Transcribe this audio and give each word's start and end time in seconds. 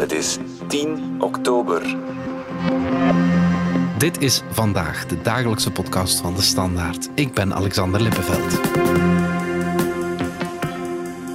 Het 0.00 0.12
is 0.12 0.38
10 0.66 1.16
oktober. 1.18 1.96
Dit 3.98 4.20
is 4.20 4.42
vandaag 4.50 5.06
de 5.06 5.22
dagelijkse 5.22 5.70
podcast 5.70 6.20
van 6.20 6.34
de 6.34 6.42
Standaard. 6.42 7.08
Ik 7.14 7.34
ben 7.34 7.54
Alexander 7.54 8.00
Lippenveld. 8.00 8.60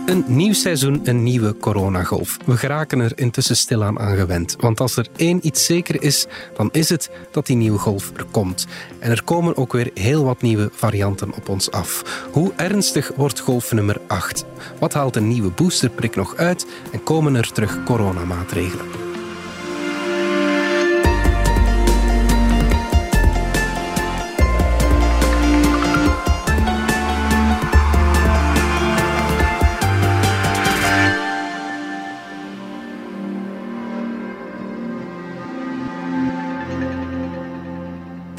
Een 0.05 0.23
nieuw 0.27 0.53
seizoen, 0.53 1.01
een 1.03 1.23
nieuwe 1.23 1.57
coronagolf. 1.57 2.37
We 2.45 2.57
geraken 2.57 2.99
er 2.99 3.11
intussen 3.15 3.55
stilaan 3.55 3.99
aan 3.99 4.15
gewend. 4.15 4.55
Want 4.59 4.79
als 4.79 4.97
er 4.97 5.07
één 5.15 5.39
iets 5.47 5.65
zeker 5.65 6.01
is, 6.01 6.25
dan 6.57 6.69
is 6.71 6.89
het 6.89 7.09
dat 7.31 7.45
die 7.45 7.55
nieuwe 7.55 7.77
golf 7.77 8.11
er 8.17 8.25
komt. 8.31 8.67
En 8.99 9.11
er 9.11 9.23
komen 9.23 9.57
ook 9.57 9.73
weer 9.73 9.91
heel 9.93 10.23
wat 10.23 10.41
nieuwe 10.41 10.69
varianten 10.73 11.33
op 11.33 11.49
ons 11.49 11.71
af. 11.71 12.03
Hoe 12.31 12.53
ernstig 12.55 13.11
wordt 13.15 13.39
golf 13.39 13.71
nummer 13.71 14.01
8? 14.07 14.45
Wat 14.79 14.93
haalt 14.93 15.15
een 15.15 15.27
nieuwe 15.27 15.51
boosterprik 15.51 16.15
nog 16.15 16.35
uit? 16.35 16.65
En 16.91 17.03
komen 17.03 17.35
er 17.35 17.51
terug 17.51 17.83
coronamaatregelen? 17.83 19.04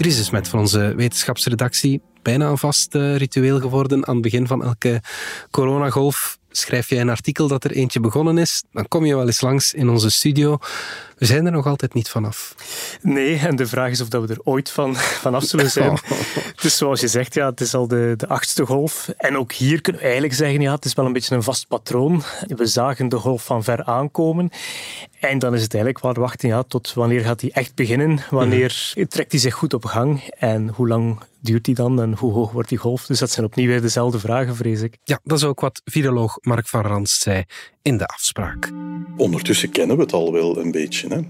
Dries 0.06 0.20
is 0.20 0.30
met 0.30 0.48
van 0.48 0.58
onze 0.58 0.94
wetenschapsredactie 0.96 2.00
bijna 2.22 2.48
een 2.48 2.58
vast 2.58 2.94
uh, 2.94 3.16
ritueel 3.16 3.60
geworden. 3.60 4.06
Aan 4.06 4.14
het 4.14 4.22
begin 4.22 4.46
van 4.46 4.64
elke 4.64 5.02
coronagolf 5.50 6.38
schrijf 6.50 6.88
jij 6.88 7.00
een 7.00 7.08
artikel 7.08 7.48
dat 7.48 7.64
er 7.64 7.70
eentje 7.70 8.00
begonnen 8.00 8.38
is. 8.38 8.62
Dan 8.72 8.88
kom 8.88 9.04
je 9.04 9.16
wel 9.16 9.26
eens 9.26 9.40
langs 9.40 9.74
in 9.74 9.88
onze 9.88 10.10
studio. 10.10 10.58
We 11.16 11.26
zijn 11.26 11.46
er 11.46 11.52
nog 11.52 11.66
altijd 11.66 11.94
niet 11.94 12.08
vanaf. 12.08 12.54
Nee, 13.02 13.38
en 13.38 13.56
de 13.56 13.66
vraag 13.66 13.90
is 13.90 14.00
of 14.00 14.08
dat 14.08 14.26
we 14.26 14.34
er 14.34 14.40
ooit 14.44 14.70
van, 14.70 14.96
vanaf 14.96 15.44
zullen 15.44 15.70
zijn. 15.70 15.98
Dus 16.62 16.76
zoals 16.76 17.00
je 17.00 17.08
zegt, 17.08 17.34
ja, 17.34 17.50
het 17.50 17.60
is 17.60 17.74
al 17.74 17.88
de, 17.88 18.14
de 18.16 18.28
achtste 18.28 18.66
golf. 18.66 19.08
En 19.16 19.36
ook 19.36 19.52
hier 19.52 19.80
kunnen 19.80 20.00
we 20.00 20.06
eigenlijk 20.06 20.36
zeggen, 20.36 20.60
ja, 20.60 20.74
het 20.74 20.84
is 20.84 20.94
wel 20.94 21.06
een 21.06 21.12
beetje 21.12 21.34
een 21.34 21.42
vast 21.42 21.68
patroon. 21.68 22.22
We 22.46 22.66
zagen 22.66 23.08
de 23.08 23.16
golf 23.16 23.44
van 23.44 23.64
ver 23.64 23.84
aankomen. 23.84 24.50
En 25.20 25.38
dan 25.38 25.54
is 25.54 25.62
het 25.62 25.74
eigenlijk 25.74 26.04
wel 26.04 26.24
wachten, 26.24 26.48
ja, 26.48 26.62
tot 26.62 26.94
wanneer 26.94 27.20
gaat 27.20 27.40
die 27.40 27.52
echt 27.52 27.74
beginnen? 27.74 28.20
Wanneer 28.30 28.92
mhm. 28.94 29.06
trekt 29.06 29.32
hij 29.32 29.40
zich 29.40 29.54
goed 29.54 29.74
op 29.74 29.84
gang? 29.84 30.22
En 30.38 30.68
hoe 30.68 30.88
lang 30.88 31.20
duurt 31.40 31.64
die 31.64 31.74
dan 31.74 32.00
en 32.00 32.14
hoe 32.18 32.32
hoog 32.32 32.52
wordt 32.52 32.68
die 32.68 32.78
golf? 32.78 33.06
Dus 33.06 33.18
dat 33.18 33.30
zijn 33.30 33.46
opnieuw 33.46 33.66
weer 33.66 33.80
dezelfde 33.80 34.18
vragen, 34.18 34.56
vrees 34.56 34.80
ik. 34.80 34.98
Ja, 35.04 35.20
dat 35.24 35.38
is 35.38 35.44
ook 35.44 35.60
wat 35.60 35.82
viroloog 35.84 36.38
Mark 36.40 36.68
van 36.68 36.80
Ranst 36.80 37.22
zei 37.22 37.44
in 37.86 37.96
de 37.96 38.06
afspraak. 38.06 38.72
Ondertussen 39.16 39.70
kennen 39.70 39.96
we 39.96 40.02
het 40.02 40.12
al 40.12 40.32
wel 40.32 40.58
een 40.58 40.70
beetje. 40.70 41.08
Hè? 41.08 41.20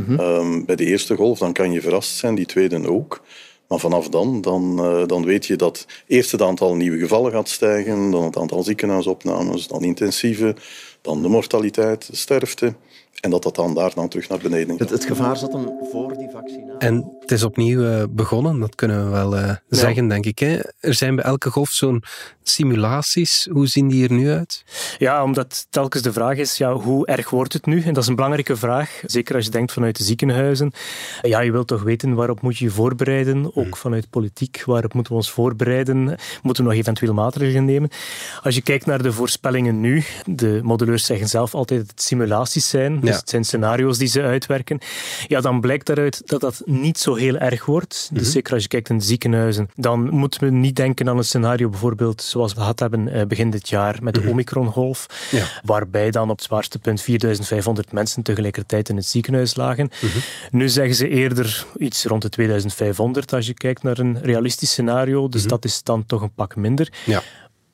Mhm. 0.00 0.20
Ehm, 0.20 0.64
bij 0.64 0.76
de 0.76 0.84
eerste 0.84 1.16
golf 1.16 1.38
dan 1.38 1.52
kan 1.52 1.72
je 1.72 1.80
verrast 1.80 2.16
zijn, 2.16 2.34
die 2.34 2.46
tweede 2.46 2.88
ook. 2.88 3.22
Maar 3.68 3.78
vanaf 3.78 4.08
dan, 4.08 4.40
dan, 4.40 4.78
uh, 4.80 5.06
dan 5.06 5.24
weet 5.24 5.46
je 5.46 5.56
dat 5.56 5.86
eerst 6.06 6.32
het 6.32 6.42
aantal 6.42 6.74
nieuwe 6.74 6.98
gevallen 6.98 7.32
gaat 7.32 7.48
stijgen, 7.48 8.10
dan 8.10 8.24
het 8.24 8.36
aantal 8.36 8.62
ziekenhuisopnames, 8.62 9.66
dan 9.66 9.82
intensieve, 9.82 10.56
dan 11.00 11.22
de 11.22 11.28
mortaliteit, 11.28 12.06
de 12.06 12.16
sterfte. 12.16 12.74
En 13.22 13.30
dat 13.30 13.42
dat 13.42 13.54
dan 13.54 13.74
daar 13.74 13.94
dan 13.94 14.08
terug 14.08 14.28
naar 14.28 14.38
beneden 14.38 14.78
gaat. 14.78 14.90
Het, 14.90 15.04
gevaar 15.04 15.36
zat 15.36 15.52
hem 15.52 15.70
voor 15.90 16.16
die 16.18 16.28
vaccinatie. 16.32 16.78
En 16.78 17.16
het 17.20 17.30
is 17.30 17.42
opnieuw 17.42 17.80
uh, 17.80 18.02
begonnen, 18.10 18.60
dat 18.60 18.74
kunnen 18.74 19.04
we 19.04 19.10
wel 19.10 19.38
uh, 19.38 19.54
zeggen, 19.68 20.08
denk 20.08 20.24
ik. 20.26 20.38
Hè? 20.38 20.58
Er 20.80 20.94
zijn 20.94 21.16
bij 21.16 21.24
elke 21.24 21.50
golf 21.50 21.70
zo'n 21.70 22.02
simulaties. 22.42 23.48
Hoe 23.50 23.66
zien 23.66 23.88
die 23.88 24.08
er 24.08 24.12
nu 24.12 24.30
uit? 24.30 24.64
Ja, 24.98 25.22
omdat 25.22 25.66
telkens 25.70 26.02
de 26.02 26.12
vraag 26.12 26.36
is, 26.36 26.56
ja, 26.56 26.72
hoe 26.72 27.06
erg 27.06 27.30
wordt 27.30 27.52
het 27.52 27.66
nu? 27.66 27.82
En 27.82 27.92
dat 27.92 28.02
is 28.02 28.08
een 28.08 28.14
belangrijke 28.14 28.56
vraag, 28.56 29.02
zeker 29.06 29.34
als 29.34 29.44
je 29.44 29.50
denkt 29.50 29.72
vanuit 29.72 29.96
de 29.96 30.04
ziekenhuizen. 30.04 30.72
Ja, 31.20 31.40
je 31.40 31.52
wilt 31.52 31.66
toch 31.66 31.82
weten 31.82 32.14
waarop 32.14 32.40
moet 32.40 32.58
je 32.58 32.64
je 32.64 32.70
voorbereiden, 32.70 33.44
ook 33.46 33.64
hmm. 33.64 33.74
vanuit 33.74 34.10
politiek, 34.10 34.62
waarop 34.66 34.94
moeten 34.94 35.12
we 35.12 35.18
ons 35.18 35.30
voorbereiden? 35.30 36.18
Moeten 36.42 36.64
we 36.64 36.70
nog 36.70 36.78
eventueel 36.78 37.14
maatregelen 37.14 37.64
nemen? 37.64 37.90
Als 38.42 38.54
je 38.54 38.62
kijkt 38.62 38.86
naar 38.86 39.02
de 39.02 39.12
voorspellingen 39.12 39.80
nu, 39.80 40.04
de 40.24 40.60
modelleurs 40.62 41.06
zeggen 41.06 41.28
zelf 41.28 41.54
altijd 41.54 41.80
dat 41.80 41.90
het 41.90 42.02
simulaties 42.02 42.68
zijn, 42.68 43.00
dus 43.12 43.20
het 43.20 43.30
zijn 43.30 43.44
scenario's 43.44 43.98
die 43.98 44.08
ze 44.08 44.22
uitwerken. 44.22 44.78
Ja, 45.26 45.40
dan 45.40 45.60
blijkt 45.60 45.86
daaruit 45.86 46.22
dat 46.24 46.40
dat 46.40 46.62
niet 46.64 46.98
zo 46.98 47.14
heel 47.14 47.36
erg 47.36 47.64
wordt. 47.64 48.08
Dus 48.12 48.22
mhm. 48.22 48.30
zeker 48.30 48.52
als 48.52 48.62
je 48.62 48.68
kijkt 48.68 48.88
naar 48.88 48.98
de 48.98 49.04
ziekenhuizen, 49.04 49.68
dan 49.74 50.10
moeten 50.10 50.44
we 50.44 50.50
niet 50.50 50.76
denken 50.76 51.08
aan 51.08 51.16
een 51.16 51.24
scenario 51.24 51.68
bijvoorbeeld 51.68 52.22
zoals 52.22 52.54
we 52.54 52.60
gehad 52.60 52.78
hebben 52.78 53.08
eh, 53.08 53.26
begin 53.26 53.50
dit 53.50 53.68
jaar 53.68 53.98
met 54.02 54.14
de 54.14 54.20
mm 54.20 54.30
Omicron-golf, 54.32 55.06
waarbij 55.64 56.10
dan 56.10 56.30
op 56.30 56.36
het 56.36 56.46
zwaarste 56.46 56.78
punt 56.78 57.00
4500 57.00 57.92
mensen 57.92 58.22
tegelijkertijd 58.22 58.88
in 58.88 58.96
het 58.96 59.06
ziekenhuis 59.06 59.54
lagen. 59.56 59.90
Mhm. 60.00 60.18
Nu 60.50 60.68
zeggen 60.68 60.94
ze 60.94 61.08
eerder 61.08 61.66
iets 61.76 62.04
rond 62.04 62.22
de 62.22 62.28
2500 62.28 63.32
als 63.32 63.46
je 63.46 63.54
kijkt 63.54 63.82
naar 63.82 63.98
een 63.98 64.18
realistisch 64.22 64.70
scenario, 64.70 65.28
dus 65.28 65.40
mhm. 65.40 65.50
dat 65.50 65.64
is 65.64 65.82
dan 65.82 66.06
toch 66.06 66.22
een 66.22 66.34
pak 66.34 66.56
minder. 66.56 66.92
Ja. 67.04 67.22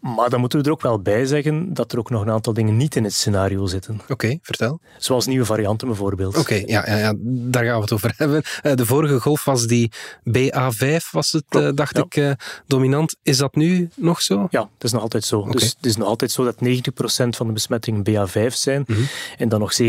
Maar 0.00 0.31
dan 0.31 0.41
moeten 0.41 0.59
we 0.59 0.64
er 0.64 0.70
ook 0.70 0.82
wel 0.82 1.00
bij 1.00 1.26
zeggen 1.26 1.75
dat 1.75 1.92
er 1.92 1.98
ook 1.98 2.10
nog 2.10 2.22
een 2.22 2.31
aantal 2.31 2.53
dingen 2.53 2.76
niet 2.76 2.97
in 2.97 3.04
het 3.04 3.12
scenario 3.12 3.66
zitten. 3.66 4.00
Oké, 4.09 4.38
vertel. 4.42 4.81
Zoals 4.98 5.26
nieuwe 5.26 5.44
varianten 5.44 5.86
bijvoorbeeld. 5.86 6.36
Oké, 6.36 6.54
ja, 6.54 6.84
ja, 6.86 6.97
ja, 6.97 7.14
daar 7.20 7.64
gaan 7.64 7.75
we 7.75 7.81
het 7.81 7.92
over 7.92 8.14
hebben. 8.16 8.42
Eh, 8.62 8.75
de 8.75 8.87
vorige 8.87 9.20
golf 9.20 9.44
was 9.44 9.66
die 9.66 9.92
BA5, 10.25 11.10
was 11.10 11.32
het, 11.32 11.44
uh, 11.50 11.69
dacht 11.75 11.98
ik, 11.98 12.16
uh, 12.16 12.31
dominant. 12.66 13.16
Is 13.22 13.37
dat 13.37 13.54
nu 13.54 13.88
nog 13.94 14.22
zo? 14.22 14.47
Ja, 14.50 14.60
dat 14.60 14.84
is 14.84 14.92
nog 14.92 15.03
altijd 15.03 15.25
zo. 15.25 15.44
Dus 15.50 15.62
het 15.62 15.87
is 15.87 15.97
nog 15.97 16.08
altijd 16.08 16.31
zo 16.31 16.44
dat 16.44 16.60
90% 16.60 17.37
van 17.37 17.47
de 17.47 17.53
besmettingen 17.53 18.03
BA5 18.10 18.47
zijn 18.54 18.84
mhm. 18.87 19.00
en 19.38 19.48
dan 19.48 19.60
nog 19.60 19.72
7% 19.82 19.87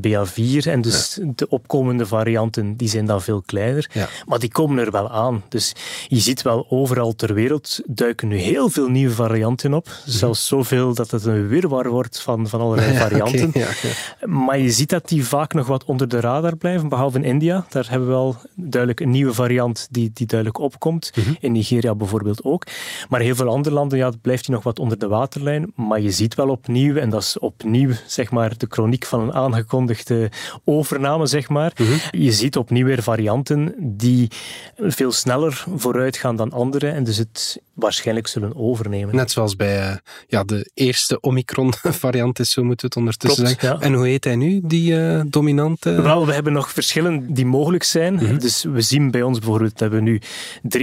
BA4. 0.00 0.66
En 0.66 0.80
dus 0.80 1.18
de 1.34 1.48
opkomende 1.48 2.06
varianten 2.06 2.76
die 2.76 2.88
zijn 2.88 3.06
dan 3.06 3.22
veel 3.22 3.42
kleiner. 3.46 3.90
Ja. 3.92 4.08
Maar 4.26 4.38
die 4.38 4.50
komen 4.50 4.84
er 4.84 4.90
wel 4.90 5.10
aan. 5.10 5.42
Dus 5.48 5.72
je 6.08 6.20
ziet 6.20 6.42
wel 6.42 6.66
overal 6.68 7.14
ter 7.14 7.34
wereld 7.34 7.80
duiken 7.86 8.28
nu 8.28 8.36
heel 8.36 8.68
veel 8.68 8.88
nieuwe 8.88 9.14
varianten 9.14 9.46
op. 9.48 9.88
Zelfs 10.04 10.46
zoveel 10.46 10.94
dat 10.94 11.10
het 11.10 11.24
een 11.24 11.48
wirwar 11.48 11.88
wordt 11.88 12.20
van, 12.20 12.48
van 12.48 12.60
allerlei 12.60 12.96
varianten. 13.06 13.52
Maar 14.24 14.58
je 14.58 14.70
ziet 14.70 14.88
dat 14.88 15.08
die 15.08 15.24
vaak 15.24 15.54
nog 15.54 15.66
wat 15.66 15.84
onder 15.84 16.08
de 16.08 16.20
radar 16.20 16.56
blijven, 16.56 16.88
behalve 16.88 17.18
in 17.18 17.24
India. 17.24 17.66
Daar 17.68 17.86
hebben 17.90 18.08
we 18.08 18.14
wel 18.14 18.36
duidelijk 18.54 19.00
een 19.00 19.10
nieuwe 19.10 19.34
variant 19.34 19.88
die, 19.90 20.10
die 20.14 20.26
duidelijk 20.26 20.58
opkomt. 20.58 21.10
Mhm. 21.14 21.34
In 21.40 21.52
Nigeria 21.52 21.94
bijvoorbeeld 21.94 22.44
ook. 22.44 22.66
Maar 23.08 23.20
heel 23.20 23.34
veel 23.34 23.48
andere 23.48 23.74
landen 23.74 23.98
ja, 23.98 24.12
blijft 24.22 24.44
die 24.44 24.54
nog 24.54 24.64
wat 24.64 24.78
onder 24.78 24.98
de 24.98 25.08
waterlijn. 25.08 25.72
Maar 25.74 26.00
je 26.00 26.10
ziet 26.10 26.34
wel 26.34 26.48
opnieuw, 26.48 26.96
en 26.96 27.10
dat 27.10 27.22
is 27.22 27.38
opnieuw 27.38 27.90
zeg 28.06 28.30
maar, 28.30 28.58
de 28.58 28.66
chroniek 28.68 29.04
van 29.04 29.20
een 29.20 29.32
aangekondigde 29.32 30.30
overname, 30.64 31.26
zeg 31.26 31.48
maar. 31.48 31.72
Mhm. 31.76 31.92
Je 32.10 32.32
ziet 32.32 32.56
opnieuw 32.56 32.86
weer 32.86 33.02
varianten 33.02 33.74
die 33.78 34.30
veel 34.76 35.12
sneller 35.12 35.64
vooruit 35.76 36.16
gaan 36.16 36.36
dan 36.36 36.52
andere 36.52 36.88
en 36.88 37.04
dus 37.04 37.16
het 37.16 37.62
waarschijnlijk 37.74 38.26
zullen 38.26 38.56
overnemen. 38.56 39.14
Net 39.14 39.30
zoals 39.38 39.56
bij 39.56 39.90
uh, 39.90 39.96
ja, 40.26 40.44
de 40.44 40.70
eerste 40.74 41.20
Omicron-variant 41.20 42.38
is, 42.44 42.50
zo 42.50 42.62
moeten 42.62 42.80
we 42.80 42.86
het 42.86 42.96
ondertussen 42.96 43.46
zeggen. 43.46 43.80
En 43.80 43.92
hoe 43.92 44.06
heet 44.06 44.24
hij 44.24 44.36
nu, 44.36 44.60
die 44.64 44.92
uh, 44.92 45.20
dominante? 45.26 46.02
Wel, 46.02 46.26
we 46.26 46.32
hebben 46.32 46.52
nog 46.52 46.72
verschillen 46.72 47.34
die 47.34 47.46
mogelijk 47.46 47.84
zijn. 47.84 48.14
Mhm. 48.14 48.38
Dus 48.38 48.64
we 48.64 48.80
zien 48.80 49.10
bij 49.10 49.22
ons 49.22 49.38
bijvoorbeeld 49.38 49.78
dat 49.78 49.90
we 49.90 50.00
nu 50.00 50.20
3% 50.62 50.78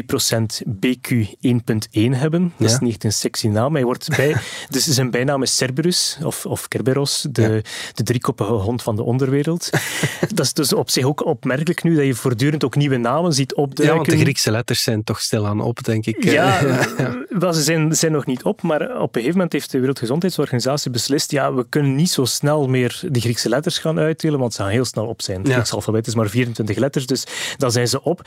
BQ 0.68 1.10
1.1 1.12 2.10
hebben. 2.10 2.54
Dat 2.58 2.70
is 2.70 2.80
niet 2.80 3.04
een 3.04 3.14
sexy 3.14 3.48
naam. 3.48 3.74
Hij 3.74 3.84
wordt 3.84 4.16
bij, 4.16 4.36
dus 4.70 4.86
zijn 4.86 5.12
bijnaam 5.12 5.42
is 5.42 5.56
Cerberus, 5.56 6.18
of, 6.24 6.46
of 6.46 6.68
Kerberos, 6.68 7.28
de, 7.32 7.64
de 7.94 8.04
driekoppige 8.04 8.52
hond 8.52 8.84
van 8.84 8.96
de 8.96 9.04
onderwereld. 9.04 9.70
dat 10.36 10.46
is 10.46 10.54
dus 10.54 10.74
op 10.74 10.90
zich 10.90 11.06
ook 11.06 11.26
opmerkelijk 11.26 11.84
nu, 11.84 11.96
dat 11.96 12.06
je 12.06 12.16
voortdurend 12.16 12.64
ook 12.64 12.76
nieuwe 12.76 12.98
namen 12.98 13.34
ziet 13.34 13.56
opduiken. 13.56 13.86
Ja, 13.86 13.96
want 13.96 14.18
de 14.18 14.24
Griekse 14.24 14.52
letters 14.52 14.84
zijn 14.84 15.04
toch 15.04 15.22
stilaan 15.22 15.62
op, 15.62 15.84
denk 15.84 16.06
ik. 16.06 16.24
Ja, 16.24 16.62
wel, 17.30 17.54
ze 17.54 17.62
zijn, 17.62 17.96
zijn 17.96 18.12
nog 18.12 18.26
niet 18.26 18.44
op, 18.46 18.62
maar 18.62 18.82
op 18.82 19.16
een 19.16 19.22
gegeven 19.22 19.32
moment 19.32 19.54
heeft 19.54 19.72
de 19.72 19.80
Wereldgezondheidsorganisatie 19.80 20.92
beslist, 20.92 21.32
ja, 21.32 21.54
we 21.54 21.66
kunnen 21.70 21.96
niet 21.96 22.10
zo 22.10 22.26
snel 22.26 22.68
meer 22.68 23.02
die 23.10 23.22
Griekse 23.22 23.50
letters 23.50 23.78
gaan 23.78 24.00
uitdelen, 24.00 24.40
want 24.40 24.54
ze 24.54 24.62
gaan 24.62 24.72
heel 24.72 24.86
snel 24.86 25.06
op 25.06 25.22
zijn. 25.22 25.42
Het 25.42 25.52
Griekse 25.52 25.76
alfabet 25.76 26.08
is 26.08 26.16
maar 26.16 26.30
24 26.30 26.78
letters, 26.78 27.06
dus 27.06 27.26
dan 27.58 27.72
zijn 27.72 27.88
ze 27.88 28.04
op. 28.04 28.22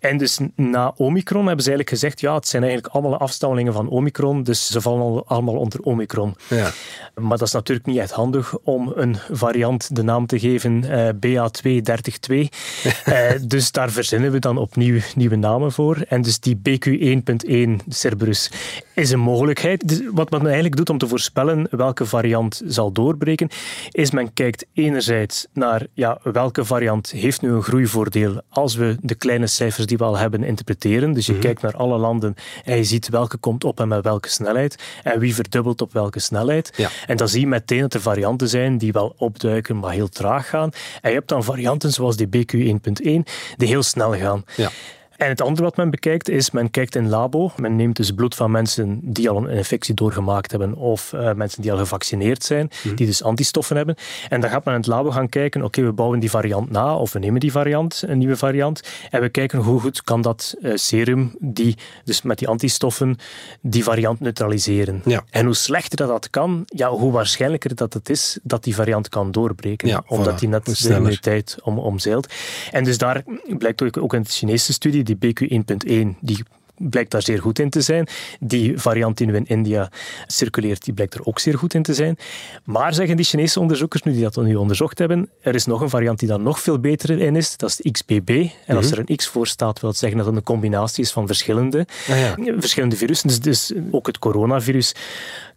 En 0.00 0.18
dus 0.18 0.38
na 0.54 0.94
Omicron 0.96 1.46
hebben 1.46 1.64
ze 1.64 1.70
eigenlijk 1.70 2.00
gezegd, 2.00 2.20
ja, 2.20 2.34
het 2.34 2.48
zijn 2.48 2.62
eigenlijk 2.62 2.94
allemaal 2.94 3.18
afstammelingen 3.18 3.72
van 3.72 3.88
Omicron, 3.88 4.42
dus 4.42 4.66
ze 4.66 4.80
vallen 4.80 5.26
allemaal 5.26 5.56
onder 5.56 5.80
Omicron. 5.80 6.36
Ja. 6.48 6.70
Maar 7.14 7.38
dat 7.38 7.46
is 7.46 7.52
natuurlijk 7.52 7.86
niet 7.86 7.98
echt 7.98 8.10
handig 8.10 8.58
om 8.58 8.92
een 8.96 9.16
variant 9.30 9.96
de 9.96 10.02
naam 10.02 10.26
te 10.26 10.38
geven 10.38 10.84
uh, 10.84 11.08
BA232. 11.08 12.34
uh, 13.08 13.30
dus 13.46 13.72
daar 13.72 13.90
verzinnen 13.90 14.32
we 14.32 14.38
dan 14.38 14.56
opnieuw 14.56 15.00
nieuwe 15.14 15.36
namen 15.36 15.72
voor. 15.72 16.04
En 16.08 16.22
dus 16.22 16.40
die 16.40 16.60
BQ1.1 16.68 17.86
Cerberus 17.88 18.50
is 18.94 19.10
een 19.10 19.20
mogelijkheid 19.20 19.58
moeilijkheid. 19.62 19.88
Dus 19.88 20.10
wat 20.14 20.30
men 20.30 20.44
eigenlijk 20.44 20.76
doet 20.76 20.90
om 20.90 20.98
te 20.98 21.08
voorspellen 21.08 21.66
welke 21.70 22.06
variant 22.06 22.62
zal 22.66 22.92
doorbreken, 22.92 23.48
is 23.90 24.10
men 24.10 24.32
kijkt 24.32 24.66
enerzijds 24.72 25.46
naar 25.52 25.86
ja, 25.94 26.18
welke 26.22 26.64
variant 26.64 27.10
heeft 27.10 27.42
nu 27.42 27.50
een 27.50 27.62
groeivoordeel 27.62 28.42
als 28.48 28.74
we 28.74 28.96
de 29.00 29.14
kleine 29.14 29.46
cijfers 29.46 29.86
die 29.86 29.96
we 29.96 30.04
al 30.04 30.18
hebben 30.18 30.42
interpreteren. 30.44 31.12
Dus 31.12 31.26
je 31.26 31.32
Mhm. 31.32 31.40
kijkt 31.40 31.62
naar 31.62 31.76
alle 31.76 31.98
landen 31.98 32.34
en 32.64 32.76
je 32.76 32.84
ziet 32.84 33.08
welke 33.08 33.36
komt 33.36 33.64
op 33.64 33.80
en 33.80 33.88
met 33.88 34.04
welke 34.04 34.28
snelheid 34.28 34.76
en 35.02 35.18
wie 35.18 35.34
verdubbelt 35.34 35.80
op 35.80 35.92
welke 35.92 36.20
snelheid. 36.20 36.72
Ja. 36.76 36.88
En 37.06 37.16
dan 37.16 37.28
zie 37.28 37.40
je 37.40 37.46
meteen 37.46 37.80
dat 37.80 37.94
er 37.94 38.00
varianten 38.00 38.48
zijn 38.48 38.78
die 38.78 38.92
wel 38.92 39.14
opduiken, 39.16 39.78
maar 39.78 39.92
heel 39.92 40.08
traag 40.08 40.48
gaan. 40.48 40.70
En 41.00 41.10
je 41.10 41.16
hebt 41.16 41.28
dan 41.28 41.44
varianten 41.44 41.92
zoals 41.92 42.16
die 42.16 42.26
BQ1.1 42.26 43.24
die 43.56 43.68
heel 43.68 43.82
snel 43.82 44.14
gaan. 44.14 44.44
Ja. 44.56 44.70
En 45.20 45.28
het 45.28 45.40
andere 45.40 45.62
wat 45.62 45.76
men 45.76 45.90
bekijkt 45.90 46.28
is, 46.28 46.50
men 46.50 46.70
kijkt 46.70 46.94
in 46.94 47.08
labo. 47.08 47.52
Men 47.56 47.76
neemt 47.76 47.96
dus 47.96 48.10
bloed 48.10 48.34
van 48.34 48.50
mensen 48.50 49.00
die 49.02 49.30
al 49.30 49.36
een 49.36 49.48
infectie 49.48 49.94
doorgemaakt 49.94 50.50
hebben 50.50 50.74
of 50.74 51.12
eh, 51.12 51.32
mensen 51.32 51.62
die 51.62 51.72
al 51.72 51.78
gevaccineerd 51.78 52.44
zijn, 52.44 52.70
die 52.94 53.06
dus 53.06 53.22
antistoffen 53.22 53.76
hebben. 53.76 53.94
En 54.28 54.40
dan 54.40 54.50
gaat 54.50 54.64
men 54.64 54.74
in 54.74 54.80
het 54.80 54.88
labo 54.88 55.10
gaan 55.10 55.28
kijken, 55.28 55.62
oké, 55.62 55.82
we 55.82 55.92
bouwen 55.92 56.20
die 56.20 56.30
variant 56.30 56.70
na 56.70 56.96
of 56.96 57.12
we 57.12 57.18
nemen 57.18 57.40
die 57.40 57.52
variant, 57.52 58.02
een 58.06 58.18
nieuwe 58.18 58.36
variant, 58.36 58.82
en 59.10 59.20
we 59.20 59.28
kijken 59.28 59.58
hoe 59.58 59.80
goed 59.80 60.02
kan 60.02 60.22
dat 60.22 60.54
eh, 60.62 60.72
serum, 60.74 61.34
die, 61.38 61.76
dus 62.04 62.22
met 62.22 62.38
die 62.38 62.48
antistoffen, 62.48 63.16
die 63.60 63.84
variant 63.84 64.20
neutraliseren. 64.20 65.02
Ja. 65.04 65.24
En 65.30 65.44
hoe 65.44 65.54
slechter 65.54 65.96
dat, 65.96 66.08
dat 66.08 66.30
kan, 66.30 66.62
ja, 66.66 66.90
hoe 66.90 67.12
waarschijnlijker 67.12 67.74
dat 67.74 67.92
het 67.92 68.10
is 68.10 68.38
dat 68.42 68.64
die 68.64 68.74
variant 68.74 69.08
kan 69.08 69.30
doorbreken. 69.30 69.88
Ja, 69.88 70.02
omdat 70.06 70.34
voilà. 70.34 70.38
die 70.38 70.48
net 70.48 70.64
de 70.64 70.94
immuniteit 70.94 71.56
om, 71.62 71.78
omzeilt. 71.78 72.32
En 72.70 72.84
dus 72.84 72.98
daar 72.98 73.24
blijkt 73.58 73.82
ook, 73.82 73.96
ook 73.96 74.14
in 74.14 74.22
de 74.22 74.28
Chinese 74.30 74.72
studie, 74.72 75.08
die 75.16 75.34
BQ1.1, 75.34 76.18
die 76.20 76.44
blijkt 76.88 77.10
daar 77.10 77.22
zeer 77.22 77.40
goed 77.40 77.58
in 77.58 77.70
te 77.70 77.80
zijn. 77.80 78.08
Die 78.40 78.78
variant 78.78 79.18
die 79.18 79.26
nu 79.26 79.36
in 79.36 79.46
India 79.46 79.90
circuleert, 80.26 80.84
die 80.84 80.94
blijkt 80.94 81.14
er 81.14 81.24
ook 81.24 81.38
zeer 81.38 81.58
goed 81.58 81.74
in 81.74 81.82
te 81.82 81.94
zijn. 81.94 82.16
Maar 82.64 82.94
zeggen 82.94 83.16
die 83.16 83.24
Chinese 83.24 83.60
onderzoekers, 83.60 84.02
nu 84.02 84.12
die 84.12 84.22
dat 84.22 84.36
nu 84.36 84.54
onderzocht 84.54 84.98
hebben, 84.98 85.28
er 85.40 85.54
is 85.54 85.66
nog 85.66 85.80
een 85.80 85.90
variant 85.90 86.18
die 86.18 86.28
daar 86.28 86.40
nog 86.40 86.60
veel 86.60 86.78
beter 86.78 87.20
in 87.20 87.36
is. 87.36 87.56
Dat 87.56 87.68
is 87.70 87.76
de 87.76 87.90
XBB. 87.90 88.46
En 88.66 88.76
als 88.76 88.90
er 88.90 88.98
een 88.98 89.16
X 89.16 89.28
voor 89.28 89.46
staat, 89.46 89.80
wil 89.80 89.90
het 89.90 89.98
zeggen 89.98 90.18
dat 90.18 90.26
het 90.26 90.36
een 90.36 90.42
combinatie 90.42 91.04
is 91.04 91.12
van 91.12 91.26
verschillende, 91.26 91.86
Ah 92.10 92.18
ja. 92.18 92.34
verschillende 92.58 92.96
virussen. 92.96 93.28
Dus, 93.28 93.38
dus 93.40 93.72
ook 93.90 94.06
het 94.06 94.18
coronavirus 94.18 94.94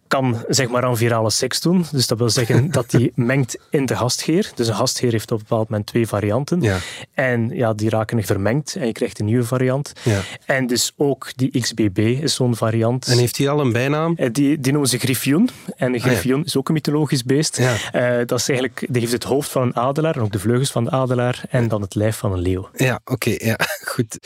kan 0.08 0.44
zeg 0.48 0.68
maar 0.68 0.84
aan 0.84 0.96
virale 0.96 1.30
seks 1.30 1.60
doen. 1.60 1.84
Dus 1.92 2.06
dat 2.06 2.18
wil 2.18 2.30
zeggen 2.30 2.70
dat 2.70 2.90
die 2.90 3.12
mengt 3.14 3.58
in 3.70 3.86
de 3.86 3.96
gastgeer. 3.96 4.50
Dus 4.54 4.68
een 4.68 4.74
gastgeer 4.74 5.10
heeft 5.12 5.32
op 5.32 5.38
een 5.38 5.44
bepaald 5.48 5.68
moment 5.68 5.86
twee 5.88 6.06
varianten. 6.06 6.60
Ja. 6.60 6.78
En 7.14 7.48
ja, 7.48 7.72
die 7.74 7.88
raken 7.90 8.24
vermengd 8.24 8.74
en 8.76 8.86
je 8.86 8.92
krijgt 8.92 9.18
een 9.18 9.24
nieuwe 9.24 9.44
variant. 9.44 9.92
Ja. 10.02 10.20
En 10.46 10.66
dus 10.66 10.92
ook 10.96 11.32
die 11.36 11.60
XBB 11.60 11.98
is 11.98 12.34
zo'n 12.34 12.56
variant. 12.56 13.06
En 13.06 13.18
heeft 13.18 13.36
hij 13.38 13.48
al 13.48 13.60
een 13.60 13.72
bijnaam? 13.72 14.14
Eh, 14.16 14.28
Die, 14.32 14.60
die 14.60 14.72
noemen 14.72 14.90
ze 14.90 14.98
Griffioen. 14.98 15.48
En 15.76 15.92
de 15.92 15.98
Ah, 15.98 16.04
ja. 16.04 16.10
Griffioen 16.10 16.44
is 16.44 16.56
ook 16.56 16.68
een 16.68 16.74
mythologisch 16.74 17.24
beest. 17.24 17.58
Eh, 17.58 18.16
dat 18.26 18.38
is 18.38 18.48
eigenlijk, 18.48 18.86
die 18.90 19.00
heeft 19.00 19.12
het 19.12 19.24
hoofd 19.24 19.50
van 19.50 19.62
een 19.62 19.76
adelaar 19.76 20.14
en 20.16 20.20
ook 20.22 20.32
de 20.32 20.38
vleugels 20.38 20.70
van 20.70 20.84
de 20.84 20.90
adelaar 20.90 21.42
en 21.48 21.68
dan 21.68 21.82
het 21.82 21.94
lijf 21.94 22.16
van 22.16 22.32
een 22.32 22.38
leeuw. 22.40 22.68
Ja, 22.76 23.00
oké, 23.04 23.34
ja, 23.38 23.58
goed. 23.94 24.18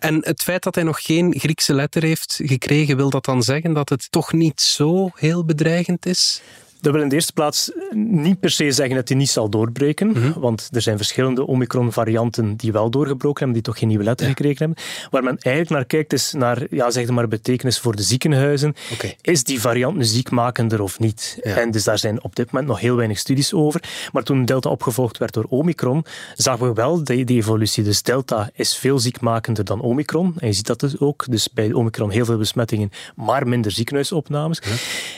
En 0.00 0.18
het 0.24 0.42
feit 0.42 0.62
dat 0.62 0.74
hij 0.74 0.84
nog 0.84 1.02
geen 1.02 1.34
Griekse 1.38 1.74
letter 1.74 2.02
heeft 2.02 2.40
gekregen, 2.42 2.96
wil 2.96 3.10
dat 3.10 3.24
dan 3.24 3.42
zeggen 3.42 3.72
dat 3.72 3.88
het 3.88 4.10
toch 4.10 4.32
niet 4.32 4.60
zo 4.60 5.10
heel 5.14 5.44
bedreigend 5.44 6.06
is? 6.06 6.42
Dat 6.80 6.92
wil 6.92 7.02
in 7.02 7.08
de 7.08 7.14
eerste 7.14 7.32
plaats 7.32 7.70
niet 7.94 8.40
per 8.40 8.50
se 8.50 8.70
zeggen 8.72 8.94
dat 8.96 9.08
hij 9.08 9.16
niet 9.16 9.30
zal 9.30 9.48
doorbreken, 9.48 10.08
Mhm. 10.10 10.40
want 10.40 10.68
er 10.72 10.82
zijn 10.82 10.96
verschillende 10.96 11.46
Omicron-varianten 11.46 12.56
die 12.56 12.72
wel 12.72 12.90
doorgebroken 12.90 13.36
hebben, 13.44 13.54
die 13.54 13.62
toch 13.62 13.78
geen 13.78 13.88
nieuwe 13.88 14.04
letter 14.04 14.26
gekregen 14.26 14.58
hebben. 14.66 14.84
Waar 15.10 15.22
men 15.24 15.38
eigenlijk 15.38 15.74
naar 15.74 15.84
kijkt 15.84 16.12
is 16.12 16.32
naar, 16.32 16.66
ja, 16.70 16.90
zeg 16.90 17.08
maar, 17.08 17.28
betekenis 17.28 17.78
voor 17.78 17.96
de 17.96 18.02
ziekenhuizen. 18.02 18.74
Is 19.20 19.44
die 19.44 19.60
variant 19.60 19.96
nu 19.96 20.04
ziekmakender 20.04 20.82
of 20.82 20.98
niet? 20.98 21.38
Ja. 21.42 21.56
En 21.56 21.70
dus 21.70 21.84
daar 21.84 21.98
zijn 21.98 22.22
op 22.22 22.36
dit 22.36 22.50
moment 22.50 22.70
nog 22.70 22.80
heel 22.80 22.96
weinig 22.96 23.18
studies 23.18 23.52
over. 23.54 23.82
Maar 24.12 24.22
toen 24.22 24.44
Delta 24.44 24.70
opgevolgd 24.70 25.18
werd 25.18 25.32
door 25.34 25.46
Omicron, 25.48 26.04
zagen 26.34 26.66
we 26.66 26.72
wel 26.72 27.04
die, 27.04 27.24
die 27.24 27.36
evolutie. 27.36 27.84
Dus 27.84 28.02
Delta 28.02 28.50
is 28.54 28.76
veel 28.76 28.98
ziekmakender 28.98 29.64
dan 29.64 29.80
Omicron. 29.80 30.34
En 30.38 30.46
je 30.46 30.52
ziet 30.52 30.66
dat 30.66 30.80
dus 30.80 30.98
ook. 31.00 31.24
Dus 31.30 31.48
bij 31.52 31.72
Omicron 31.72 32.10
heel 32.10 32.24
veel 32.24 32.38
besmettingen, 32.38 32.90
maar 33.16 33.48
minder 33.48 33.70
ziekenhuisopnames. 33.72 34.62